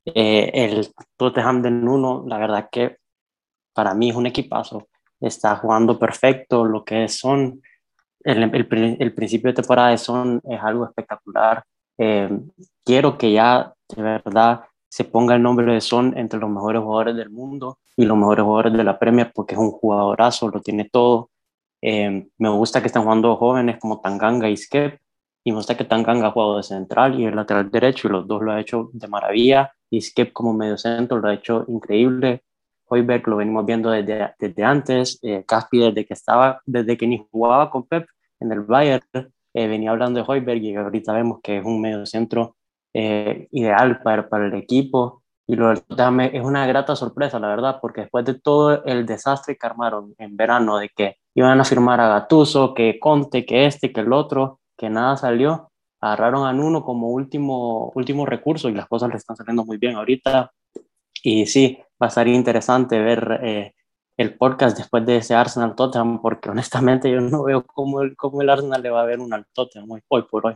[0.04, 2.98] Eh, el Tottenham de Nuno, la verdad que
[3.72, 4.88] para mí es un equipazo.
[5.20, 7.62] Está jugando perfecto, lo que son
[8.24, 8.42] el,
[9.00, 11.64] el, principio de temporada de Son es algo espectacular.
[11.98, 12.30] Eh,
[12.84, 17.16] quiero que ya de verdad se ponga el nombre de Son entre los mejores jugadores
[17.16, 20.88] del mundo y los mejores jugadores de la Premier porque es un jugadorazo, lo tiene
[20.90, 21.30] todo.
[21.82, 25.00] Eh, me gusta que estén jugando jóvenes como Tanganga y Skep
[25.44, 28.26] y me gusta que Tanganga ha jugado de central y el lateral derecho y los
[28.26, 32.42] dos lo ha hecho de maravilla y Skep como medio centro lo ha hecho increíble.
[32.90, 37.24] Hoiberg lo venimos viendo desde, desde antes, eh, Caspi desde que estaba, desde que ni
[37.30, 38.08] jugaba con Pep
[38.40, 39.02] en el Bayern,
[39.54, 42.56] eh, venía hablando de Hoiberg y ahorita vemos que es un medio centro
[42.92, 45.22] eh, ideal para, para el equipo.
[45.46, 45.82] Y lo es
[46.44, 50.78] una grata sorpresa, la verdad, porque después de todo el desastre que armaron en verano,
[50.78, 54.90] de que iban a firmar a Gatuso, que Conte, que este, que el otro, que
[54.90, 59.64] nada salió, agarraron a Nuno como último, último recurso y las cosas le están saliendo
[59.64, 60.52] muy bien ahorita.
[61.22, 63.74] Y sí, va a ser interesante ver eh,
[64.16, 68.42] el podcast después de ese Arsenal Tottenham, porque honestamente yo no veo cómo el, cómo
[68.42, 70.54] el Arsenal le va a ver un al Tottenham hoy, hoy por hoy.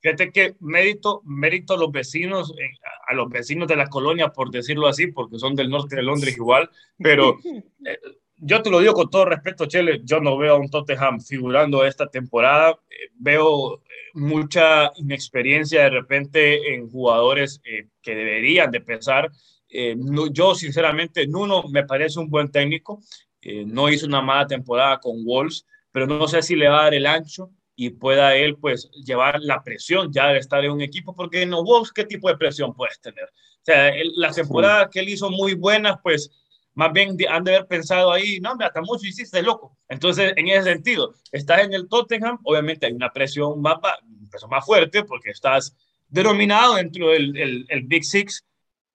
[0.00, 2.70] Fíjate que mérito, mérito a los vecinos, eh,
[3.06, 6.36] a los vecinos de la colonia, por decirlo así, porque son del norte de Londres
[6.36, 7.38] igual, pero
[7.84, 7.98] eh,
[8.36, 11.84] yo te lo digo con todo respeto, Chele, yo no veo a un Tottenham figurando
[11.84, 13.82] esta temporada, eh, veo
[14.14, 18.80] mucha inexperiencia de repente en jugadores que deberían de
[19.70, 20.32] pensar.
[20.32, 23.00] yo sinceramente, Nuno me parece un buen técnico,
[23.66, 26.94] no hizo una mala temporada con Wolves, pero no sé si le va a dar
[26.94, 31.14] el ancho y pueda él pues llevar la presión ya de estar en un equipo,
[31.14, 33.24] porque no vos qué tipo de presión puedes tener.
[33.24, 36.30] O sea, las temporadas que él hizo muy buenas, pues
[36.74, 39.78] más bien han de haber pensado ahí, no, me hasta mucho hiciste loco.
[39.88, 43.76] Entonces, en ese sentido, estás en el Tottenham, obviamente hay una presión más,
[44.30, 45.74] presión más fuerte porque estás
[46.08, 48.44] denominado dentro del el, el Big Six,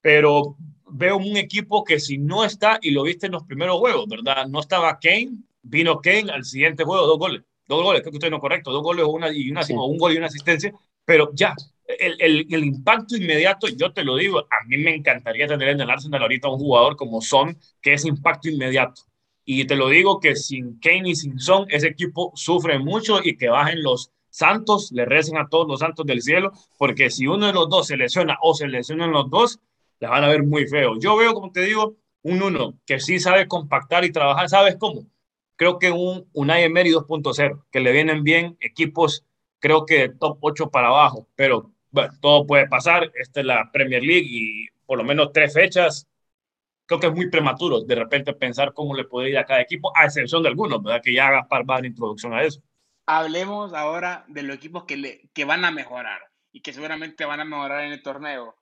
[0.06, 0.56] pero
[0.88, 4.46] veo un equipo que si no está, y lo viste en los primeros juegos, ¿verdad?
[4.46, 5.32] No estaba Kane,
[5.64, 8.72] vino Kane al siguiente juego, dos goles dos goles, creo que usted no es correcto,
[8.72, 10.72] dos goles una, y una, un gol y una asistencia,
[11.04, 11.56] pero ya,
[11.88, 15.82] el, el, el, impacto inmediato, yo te lo digo, a mí me encantaría tener en
[15.82, 19.02] el Arsenal ahorita un jugador como Son, que es impacto inmediato.
[19.44, 23.38] Y te lo digo que sin Kane y sin Son, ese equipo sufre mucho y
[23.38, 27.48] que bajen los santos, le recen a todos los santos del cielo, porque si uno
[27.48, 29.60] de los dos se lesiona o se lesionan los dos,
[30.00, 31.00] la van a ver muy feo.
[31.00, 35.08] Yo veo, como te digo, un uno que sí sabe compactar y trabajar, ¿sabes cómo?
[35.56, 39.26] creo que un Unai Emery 2.0, que le vienen bien equipos,
[39.60, 43.12] creo que top 8 para abajo, pero bueno, todo puede pasar.
[43.16, 46.08] Esta es la Premier League y por lo menos tres fechas.
[46.86, 49.92] Creo que es muy prematuro de repente pensar cómo le puede ir a cada equipo,
[49.96, 51.02] a excepción de algunos, ¿verdad?
[51.04, 52.62] Que ya haga para dar introducción a eso.
[53.08, 57.40] Hablemos ahora de los equipos que, le, que van a mejorar y que seguramente van
[57.40, 58.56] a mejorar en el torneo.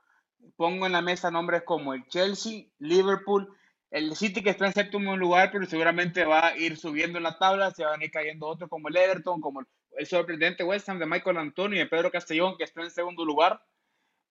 [0.55, 3.55] Pongo en la mesa nombres como el Chelsea, Liverpool,
[3.91, 7.37] el City que está en séptimo lugar, pero seguramente va a ir subiendo en la
[7.37, 9.63] tabla, se van a ir cayendo otros como el Everton, como
[9.97, 13.63] el sorprendente West Ham de Michael Antonio y Pedro Castellón, que está en segundo lugar.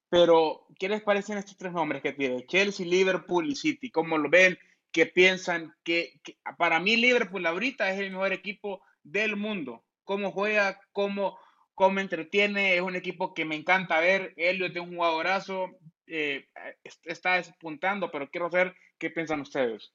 [0.09, 2.45] Pero, ¿qué les parecen estos tres nombres que tiene?
[2.47, 3.91] Chelsea, Liverpool y City.
[3.91, 4.59] ¿Cómo lo ven?
[4.91, 5.75] ¿Qué piensan?
[5.85, 6.21] que
[6.59, 9.85] para mí Liverpool ahorita es el mejor equipo del mundo.
[10.05, 10.79] ¿Cómo juega?
[10.93, 11.39] ¿Cómo,
[11.75, 12.75] cómo entretiene?
[12.75, 14.35] Es un equipo que me encanta ver.
[14.37, 15.71] Elliot es un jugadorazo.
[16.07, 16.49] Eh,
[17.05, 19.93] está despuntando, pero quiero ver qué piensan ustedes.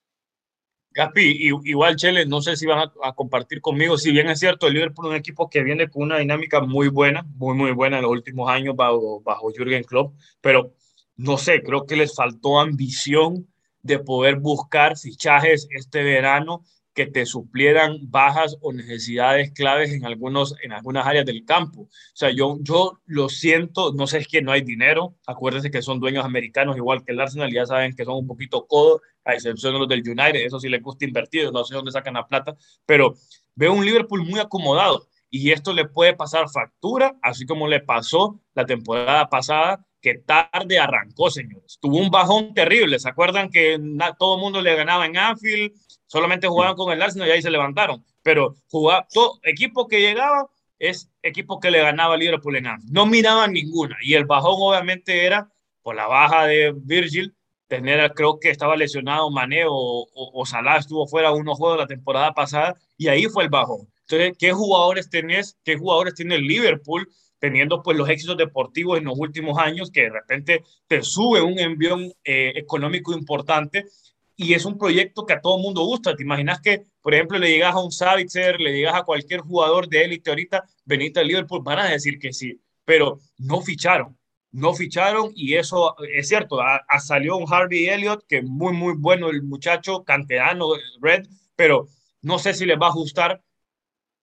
[0.91, 4.74] Gaspi, igual Chele, no sé si van a, compartir conmigo, si bien es cierto, el
[4.74, 8.04] Liverpool es un equipo que viene con una dinámica muy buena, muy, muy buena en
[8.04, 10.74] los últimos años bajo, bajo Jürgen Klopp, pero
[11.15, 13.48] no sé, creo que les faltó ambición
[13.84, 16.63] de poder buscar fichajes este verano
[16.98, 21.82] que te suplieran bajas o necesidades claves en, algunos, en algunas áreas del campo.
[21.82, 25.14] O sea, yo, yo lo siento, no sé, es que no hay dinero.
[25.28, 28.66] Acuérdense que son dueños americanos, igual que el Arsenal, ya saben que son un poquito
[28.66, 31.92] codos, a excepción de los del United, eso sí les gusta invertir, no sé dónde
[31.92, 32.56] sacan la plata,
[32.86, 33.14] pero
[33.54, 38.40] veo un Liverpool muy acomodado y esto le puede pasar factura, así como le pasó
[38.56, 41.78] la temporada pasada, que tarde arrancó, señores.
[41.82, 43.78] Tuvo un bajón terrible, ¿se acuerdan que
[44.17, 45.74] todo el mundo le ganaba en Anfield?
[46.06, 48.06] Solamente jugaban con el Arsenal y ahí se levantaron.
[48.24, 50.48] Pero jugaba, todo equipo que llegaba
[50.80, 52.93] es equipo que le ganaba al Liverpool en Anfield.
[52.93, 53.98] No miraban ninguna.
[54.02, 55.49] Y el bajón obviamente era
[55.82, 57.36] por la baja de Virgil,
[57.68, 62.34] tener, creo que estaba lesionado Mané o, o, Salah estuvo fuera unos juegos la temporada
[62.34, 63.89] pasada y ahí fue el bajón.
[64.01, 65.58] Entonces, ¿qué jugadores tenés?
[65.66, 67.10] ¿Qué jugadores tiene el Liverpool?
[67.40, 71.60] Teniendo pues los éxitos deportivos en los últimos años, que de repente te sube un
[71.60, 73.86] envión eh, económico importante
[74.36, 76.16] y es un proyecto que a todo mundo gusta.
[76.16, 79.90] ¿Te imaginas que, por ejemplo, le llegas a un Savitzer, le llegas a cualquier jugador
[79.90, 84.18] de élite ahorita, venite al Liverpool, van a decir que sí, pero no ficharon,
[84.52, 86.62] no ficharon y eso es cierto.
[86.62, 90.68] Ha, salió un Harvey Elliott, que muy, muy bueno el muchacho, canterano,
[91.02, 91.88] Red, pero
[92.22, 93.42] no sé si les va a ajustar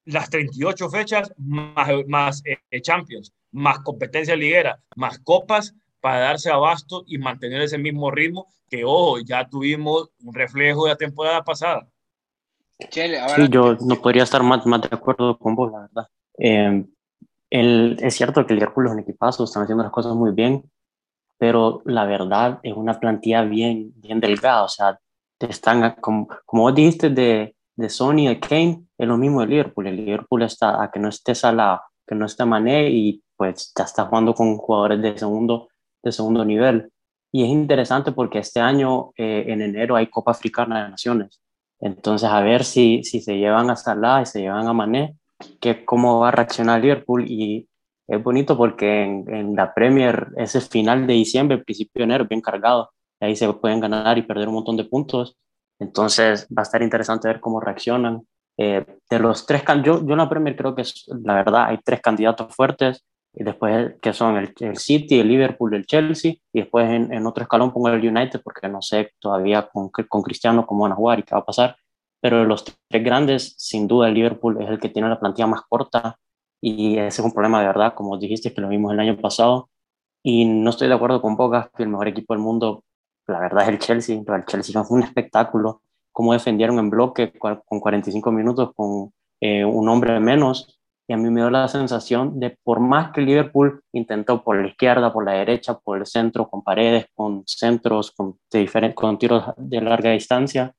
[0.04, 7.04] las 38 fechas más, más eh, Champions, más competencia liguera, más copas para darse abasto
[7.06, 11.88] y mantener ese mismo ritmo que, ojo, ya tuvimos un reflejo de la temporada pasada.
[12.88, 16.08] sí, yo no podría estar más, más de acuerdo con vos, la verdad.
[16.38, 16.84] Eh,
[17.50, 20.70] el, es cierto que el Liverpool es un equipazo, están haciendo las cosas muy bien,
[21.38, 24.98] pero la verdad es una plantilla bien, bien delgada, o sea,
[25.38, 29.48] te están, como, como vos dijiste de, de Sony, de Kane, es lo mismo de
[29.48, 29.86] Liverpool.
[29.86, 33.84] El Liverpool está a que no esté Salah, que no esté Mané y pues ya
[33.84, 35.68] está jugando con jugadores de segundo,
[36.02, 36.90] de segundo nivel.
[37.32, 41.40] Y es interesante porque este año, eh, en enero, hay Copa Africana de Naciones.
[41.80, 45.16] Entonces, a ver si, si se llevan a Salah y se llevan a Mané,
[45.60, 47.24] que cómo va a reaccionar Liverpool.
[47.28, 47.68] Y
[48.06, 52.40] es bonito porque en, en la Premier ese final de diciembre, principio de enero, bien
[52.40, 52.90] cargado.
[53.20, 55.36] Ahí se pueden ganar y perder un montón de puntos.
[55.78, 58.22] Entonces, va a estar interesante ver cómo reaccionan.
[58.56, 61.78] Eh, de los tres, yo, yo en la Premier creo que es, la verdad hay
[61.84, 66.60] tres candidatos fuertes y después que son el, el, City, el Liverpool, el Chelsea, y
[66.60, 70.84] después en, otro escalón pongo el United porque no sé todavía con, con Cristiano cómo
[70.84, 71.76] van a jugar y qué va a pasar,
[72.20, 75.48] pero de los tres grandes, sin duda el Liverpool es el que tiene la plantilla
[75.48, 76.16] más corta
[76.60, 79.68] y ese es un problema de verdad, como dijiste, que lo vimos el año pasado,
[80.22, 82.84] y no estoy de acuerdo con Bogas, que el mejor equipo del mundo,
[83.26, 87.32] la verdad es el Chelsea, pero el Chelsea fue un espectáculo, cómo defendieron en bloque
[87.32, 92.40] con 45 minutos con eh, un hombre menos, y a mí me dio la sensación
[92.40, 96.48] de por más que Liverpool intentó por la izquierda, por la derecha, por el centro,
[96.48, 100.74] con paredes, con centros, con, de con tiros de larga distancia,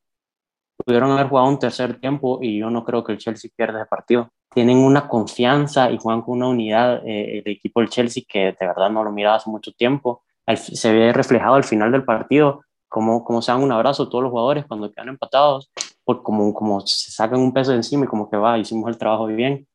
[0.83, 3.87] pudieron haber jugado un tercer tiempo y yo no creo que el Chelsea pierda el
[3.87, 4.31] partido.
[4.53, 8.67] Tienen una confianza y juegan con una unidad eh, el equipo del Chelsea que de
[8.67, 10.23] verdad no lo miraba hace mucho tiempo.
[10.57, 14.31] Se ve reflejado al final del partido como, como se dan un abrazo todos los
[14.31, 15.71] jugadores cuando quedan empatados,
[16.03, 18.97] por como, como se sacan un peso de encima y como que va, hicimos el
[18.97, 19.67] trabajo bien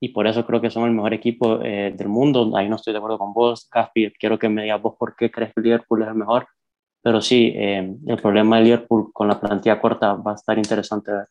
[0.00, 2.56] y por eso creo que son el mejor equipo eh, del mundo.
[2.56, 4.12] Ahí no estoy de acuerdo con vos, Caspi.
[4.12, 6.46] Quiero que me digas vos por qué crees que Liverpool es el mejor.
[7.02, 11.10] Pero sí, eh, el problema de Liverpool con la plantilla corta va a estar interesante
[11.10, 11.28] ver.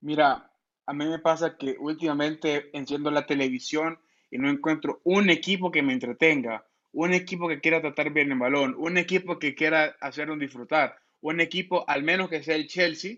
[0.00, 0.50] Mira,
[0.86, 3.98] a mí me pasa que últimamente enciendo la televisión
[4.30, 8.38] y no encuentro un equipo que me entretenga, un equipo que quiera tratar bien el
[8.38, 13.16] balón, un equipo que quiera hacernos disfrutar, un equipo al menos que sea el Chelsea.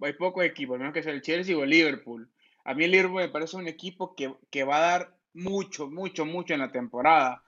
[0.00, 2.30] Hay pocos equipos, al menos que sea el Chelsea o el Liverpool
[2.64, 6.24] a mí el Liverpool me parece un equipo que, que, va a dar mucho, mucho,
[6.24, 7.42] mucho en la temporada.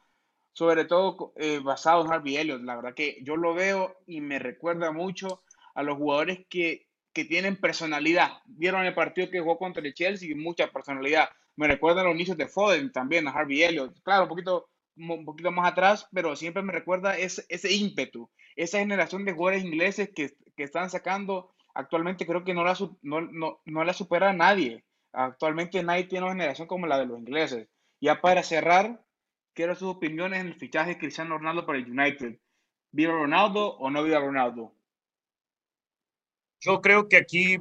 [0.52, 2.62] Sobre todo eh, basado en Harvey Elliott.
[2.62, 5.42] La verdad que yo lo veo y me recuerda mucho
[5.74, 8.32] a los jugadores que, que tienen personalidad.
[8.46, 11.28] Vieron el partido que jugó contra el Chelsea y mucha personalidad.
[11.56, 14.02] Me recuerda a los inicios de Foden también, a Harvey Elliott.
[14.02, 18.78] Claro, un poquito, un poquito más atrás, pero siempre me recuerda ese, ese ímpetu, esa
[18.78, 23.60] generación de jugadores ingleses que, que están sacando actualmente creo que no la, no, no,
[23.64, 24.84] no la supera nadie.
[25.12, 27.68] Actualmente nadie tiene una generación como la de los ingleses.
[28.00, 29.04] Ya para cerrar,
[29.54, 32.38] quiero sus opiniones en el fichaje de Cristiano Ronaldo para el United.
[32.90, 34.74] ¿Viva Ronaldo o no viva Ronaldo?
[36.60, 37.58] Yo creo que aquí,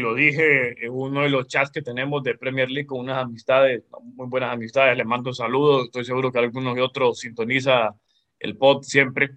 [0.00, 3.84] lo dije en uno de los chats que tenemos de Premier League con unas amistades,
[4.02, 7.94] muy buenas amistades, les mando saludos, estoy seguro que algunos de otros sintoniza
[8.38, 9.30] el pod siempre.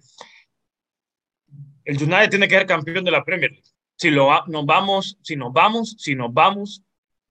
[1.84, 3.68] El United tiene que ser campeón de la Premier League.
[3.96, 6.82] Si lo, nos vamos, si nos vamos, si nos vamos,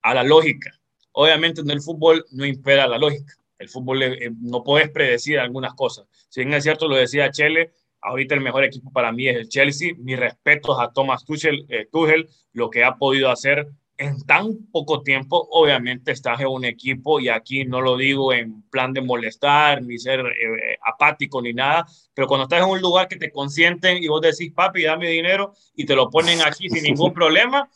[0.01, 0.71] a la lógica.
[1.13, 3.33] Obviamente en el fútbol no impera la lógica.
[3.57, 6.05] El fútbol eh, no puedes predecir algunas cosas.
[6.29, 7.73] Si bien es cierto, lo decía Chele,
[8.05, 9.93] ahorita el mejor equipo para mí es el Chelsea.
[9.97, 15.01] Mis respetos a Thomas Tuchel, eh, Tuchel lo que ha podido hacer en tan poco
[15.01, 19.81] tiempo, obviamente estás en un equipo y aquí no lo digo en plan de molestar
[19.81, 24.03] ni ser eh, apático ni nada, pero cuando estás en un lugar que te consienten
[24.03, 27.69] y vos decís, papi, dame dinero y te lo ponen aquí sin ningún problema,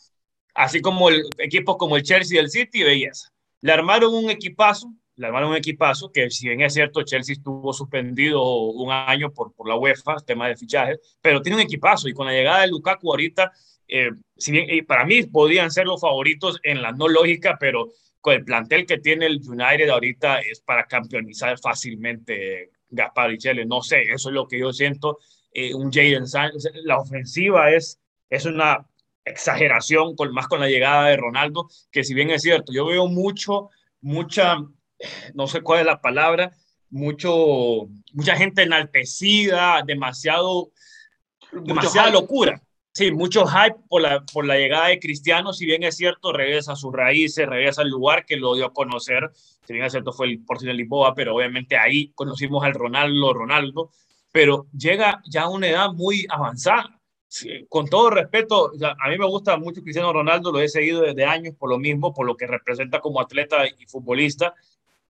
[0.54, 3.32] así como el, equipos como el Chelsea y el City, belleza.
[3.62, 7.74] Le armaron un equipazo, le armaron un equipazo que si bien es cierto, Chelsea estuvo
[7.74, 12.14] suspendido un año por, por la UEFA, tema de fichajes, pero tiene un equipazo y
[12.14, 13.52] con la llegada de Lukaku ahorita,
[13.86, 17.90] eh, si bien para mí podrían ser los favoritos en la no lógica, pero
[18.22, 23.66] con el plantel que tiene el United ahorita es para campeonizar fácilmente Gaspar y Chelsea,
[23.66, 25.18] no sé, eso es lo que yo siento.
[25.52, 28.00] Eh, un Jadon Sancho, la ofensiva es,
[28.30, 28.86] es una
[29.22, 33.06] exageración, con, más con la llegada de Ronaldo, que si bien es cierto, yo veo
[33.06, 33.68] mucho,
[34.00, 34.56] mucha,
[35.34, 36.52] no sé cuál es la palabra,
[36.90, 40.70] mucho, mucha gente enaltecida, demasiado,
[41.52, 42.60] demasiada locura.
[42.92, 46.72] Sí, mucho hype por la, por la llegada de Cristiano, si bien es cierto, regresa
[46.72, 49.30] a sus raíces, regresa al lugar que lo dio a conocer,
[49.64, 53.90] si bien es cierto fue el de Lisboa, pero obviamente ahí conocimos al Ronaldo, Ronaldo,
[54.32, 57.00] pero llega ya a una edad muy avanzada
[57.68, 61.54] con todo respeto, a mí me gusta mucho Cristiano Ronaldo, lo he seguido desde años
[61.56, 64.54] por lo mismo, por lo que representa como atleta y futbolista,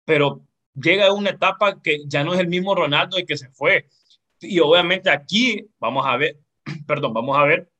[0.08, 0.40] pero
[0.74, 3.90] llega a una etapa que ya no es el mismo Ronaldo y que se fue.
[4.40, 6.38] Y obviamente aquí vamos a ver,
[6.86, 7.70] perdón, vamos a ver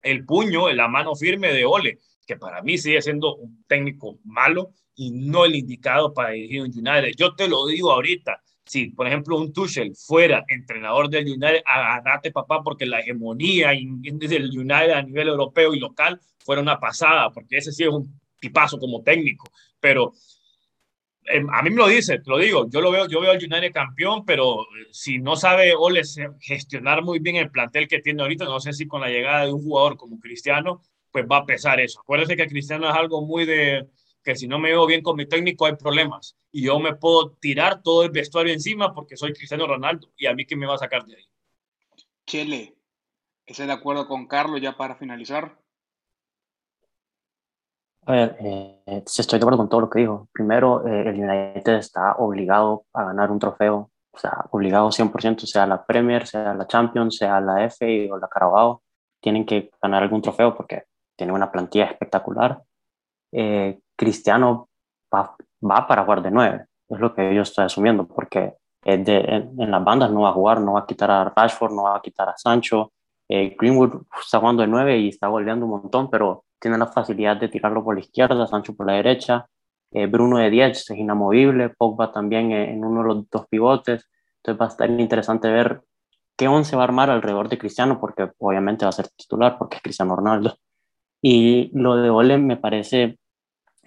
[0.00, 4.70] el puño, la mano firme de Ole, que para mí sigue siendo un técnico malo
[4.94, 7.16] y no el indicado para dirigir un United.
[7.16, 12.30] Yo te lo digo ahorita, si, por ejemplo, un Tuchel fuera entrenador del United, agarrate
[12.30, 17.56] papá, porque la hegemonía del United a nivel europeo y local fuera una pasada, porque
[17.56, 20.12] ese sí es un tipazo como técnico, pero
[21.52, 23.72] a mí me lo dice, te lo digo, yo lo veo, yo veo al United
[23.72, 26.02] campeón, pero eh, si no sabe Ole
[26.40, 29.52] gestionar muy bien el plantel que tiene ahorita, no sé si con la llegada de
[29.52, 32.00] un jugador como Cristiano, pues va a pesar eso.
[32.00, 33.88] Acuérdense que Cristiano es algo muy de
[34.24, 37.32] que si no me veo bien con mi técnico hay problemas y yo me puedo
[37.40, 40.74] tirar todo el vestuario encima porque soy Cristiano Ronaldo y a mí que me va
[40.74, 41.28] a sacar de ahí.
[42.26, 42.76] Chele,
[43.46, 45.61] ¿estás de acuerdo con Carlos ya para finalizar?
[48.04, 50.28] A ver, eh, estoy de acuerdo con todo lo que dijo.
[50.32, 55.66] Primero, eh, el United está obligado a ganar un trofeo, o sea, obligado 100%, sea
[55.66, 58.82] la Premier, sea la Champions, sea la FA o la Carabao,
[59.20, 60.84] tienen que ganar algún trofeo porque
[61.16, 62.60] tienen una plantilla espectacular.
[63.32, 64.68] Eh, Cristiano
[65.14, 69.18] va, va, para jugar de nueve, es lo que yo estoy asumiendo, porque de,
[69.56, 71.96] en, las bandas no va a jugar, no va a quitar a Rashford, no va
[71.96, 72.92] a quitar a Sancho.
[73.28, 77.36] Eh, Greenwood está jugando de nueve y está goleando un montón, pero tiene la facilidad
[77.38, 79.46] de tirarlo por la izquierda, Sancho por la derecha.
[79.90, 84.08] Eh, Bruno de 10 es inamovible, Pogba también en uno de los dos pivotes.
[84.36, 85.82] Entonces va a estar interesante ver
[86.36, 89.76] qué once va a armar alrededor de Cristiano, porque obviamente va a ser titular, porque
[89.76, 90.56] es Cristiano Ronaldo.
[91.20, 93.18] Y lo de Ole me parece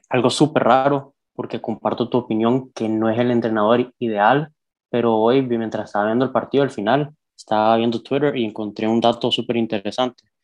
[0.09, 4.51] algo súper raro, porque comparto tu opinión que no es el entrenador ideal,
[4.89, 8.99] pero hoy, mientras estaba viendo el partido al final, estaba viendo Twitter y encontré un
[8.99, 10.34] dato súper interesante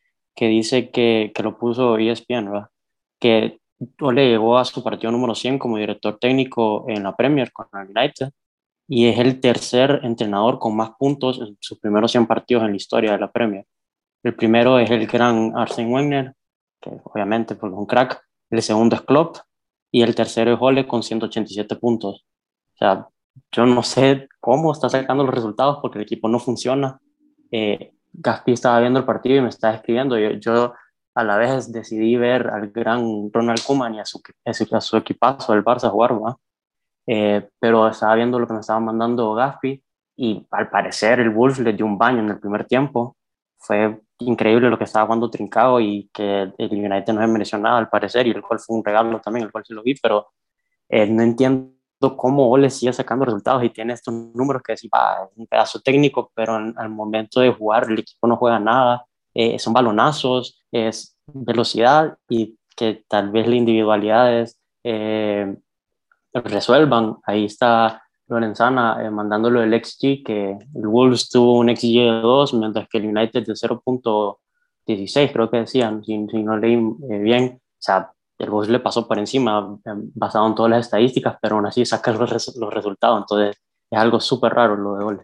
[0.41, 2.69] que dice que, que, lo puso ESPN, ¿verdad?
[3.19, 3.59] Que
[3.99, 7.95] Ole llegó a su partido número 100 como director técnico en la Premier con el
[7.95, 8.31] United
[8.87, 12.75] y es el tercer entrenador con más puntos en sus primeros 100 partidos en la
[12.75, 13.67] historia de la Premier.
[14.23, 16.33] El primero es el gran Arsene Wenger,
[16.81, 18.19] que obviamente pues, es un crack.
[18.49, 19.37] El segundo es Klopp
[19.91, 22.25] y el tercero es Ole con 187 puntos.
[22.73, 23.07] O sea,
[23.51, 26.99] yo no sé cómo está sacando los resultados porque el equipo no funciona.
[27.51, 30.18] Eh, Gaspi estaba viendo el partido y me estaba escribiendo.
[30.18, 30.74] Yo, yo
[31.16, 35.53] a la vez decidí ver al gran Ronald Koeman y a su, a su equipazo
[35.53, 36.16] del Barça jugar,
[37.07, 39.84] eh, pero estaba viendo lo que me estaba mandando Gaspi
[40.16, 43.18] y al parecer el Wolves le dio un baño en el primer tiempo.
[43.57, 47.78] Fue increíble lo que estaba jugando Trincado y que el United no se mereció nada
[47.78, 50.28] al parecer y el cual fue un regalo también, el cual se lo vi, pero
[50.89, 51.72] eh, no entiendo
[52.18, 56.32] cómo Ole sigue sacando resultados y tiene estos números que decir, ah, un pedazo técnico,
[56.34, 62.18] pero al momento de jugar el equipo no juega nada, eh, son balonazos, es velocidad
[62.28, 65.56] y que tal vez las individualidades eh,
[66.34, 67.18] resuelvan.
[67.26, 72.54] Ahí está Lorenzana eh, mandándolo el XG, que el Wolves tuvo un XG de 2,
[72.56, 76.76] mientras que el United de 0.16, creo que decían, si, no leí
[77.10, 77.60] eh, bien.
[77.62, 81.55] O sea, el Wolves le pasó por encima, eh, basado en todas las estadísticas, pero
[81.55, 83.21] aún así saca los, los resultados.
[83.21, 85.23] Entonces, es algo súper raro lo de Ole.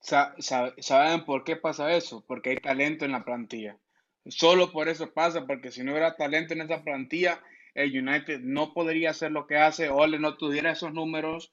[0.00, 2.24] ¿Saben por qué pasa eso?
[2.26, 3.78] Porque hay talento en la plantilla.
[4.26, 7.40] Solo por eso pasa, porque si no hubiera talento en esa plantilla,
[7.74, 11.52] el United no podría hacer lo que hace, Ole no tuviera esos números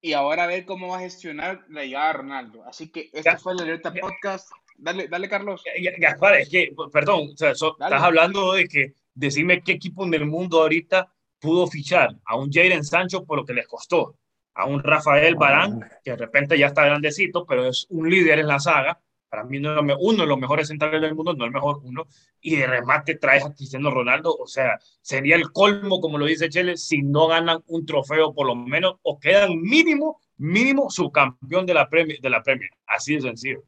[0.00, 2.64] y ahora a ver cómo va a gestionar la llegada de Ronaldo.
[2.64, 4.50] Así que este fue el Alerta Podcast.
[4.76, 5.62] Dale, dale, Carlos.
[5.98, 11.12] Gaspar, es que, perdón, estás hablando de que decime qué equipo en el mundo ahorita
[11.40, 14.16] pudo fichar a un Jadon Sancho por lo que les costó,
[14.54, 18.46] a un Rafael Barán, que de repente ya está grandecito, pero es un líder en
[18.46, 22.06] la saga, para mí uno de los mejores centrales del mundo, no el mejor uno,
[22.40, 26.48] y de remate traes a Cristiano Ronaldo, o sea, sería el colmo, como lo dice
[26.48, 31.74] Chele, si no ganan un trofeo por lo menos, o quedan mínimo, mínimo subcampeón de
[31.74, 32.70] la Premier, de la Premier.
[32.86, 33.64] Así de sencillo.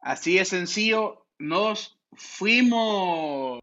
[0.00, 3.60] Así de sencillo, nos fuimos.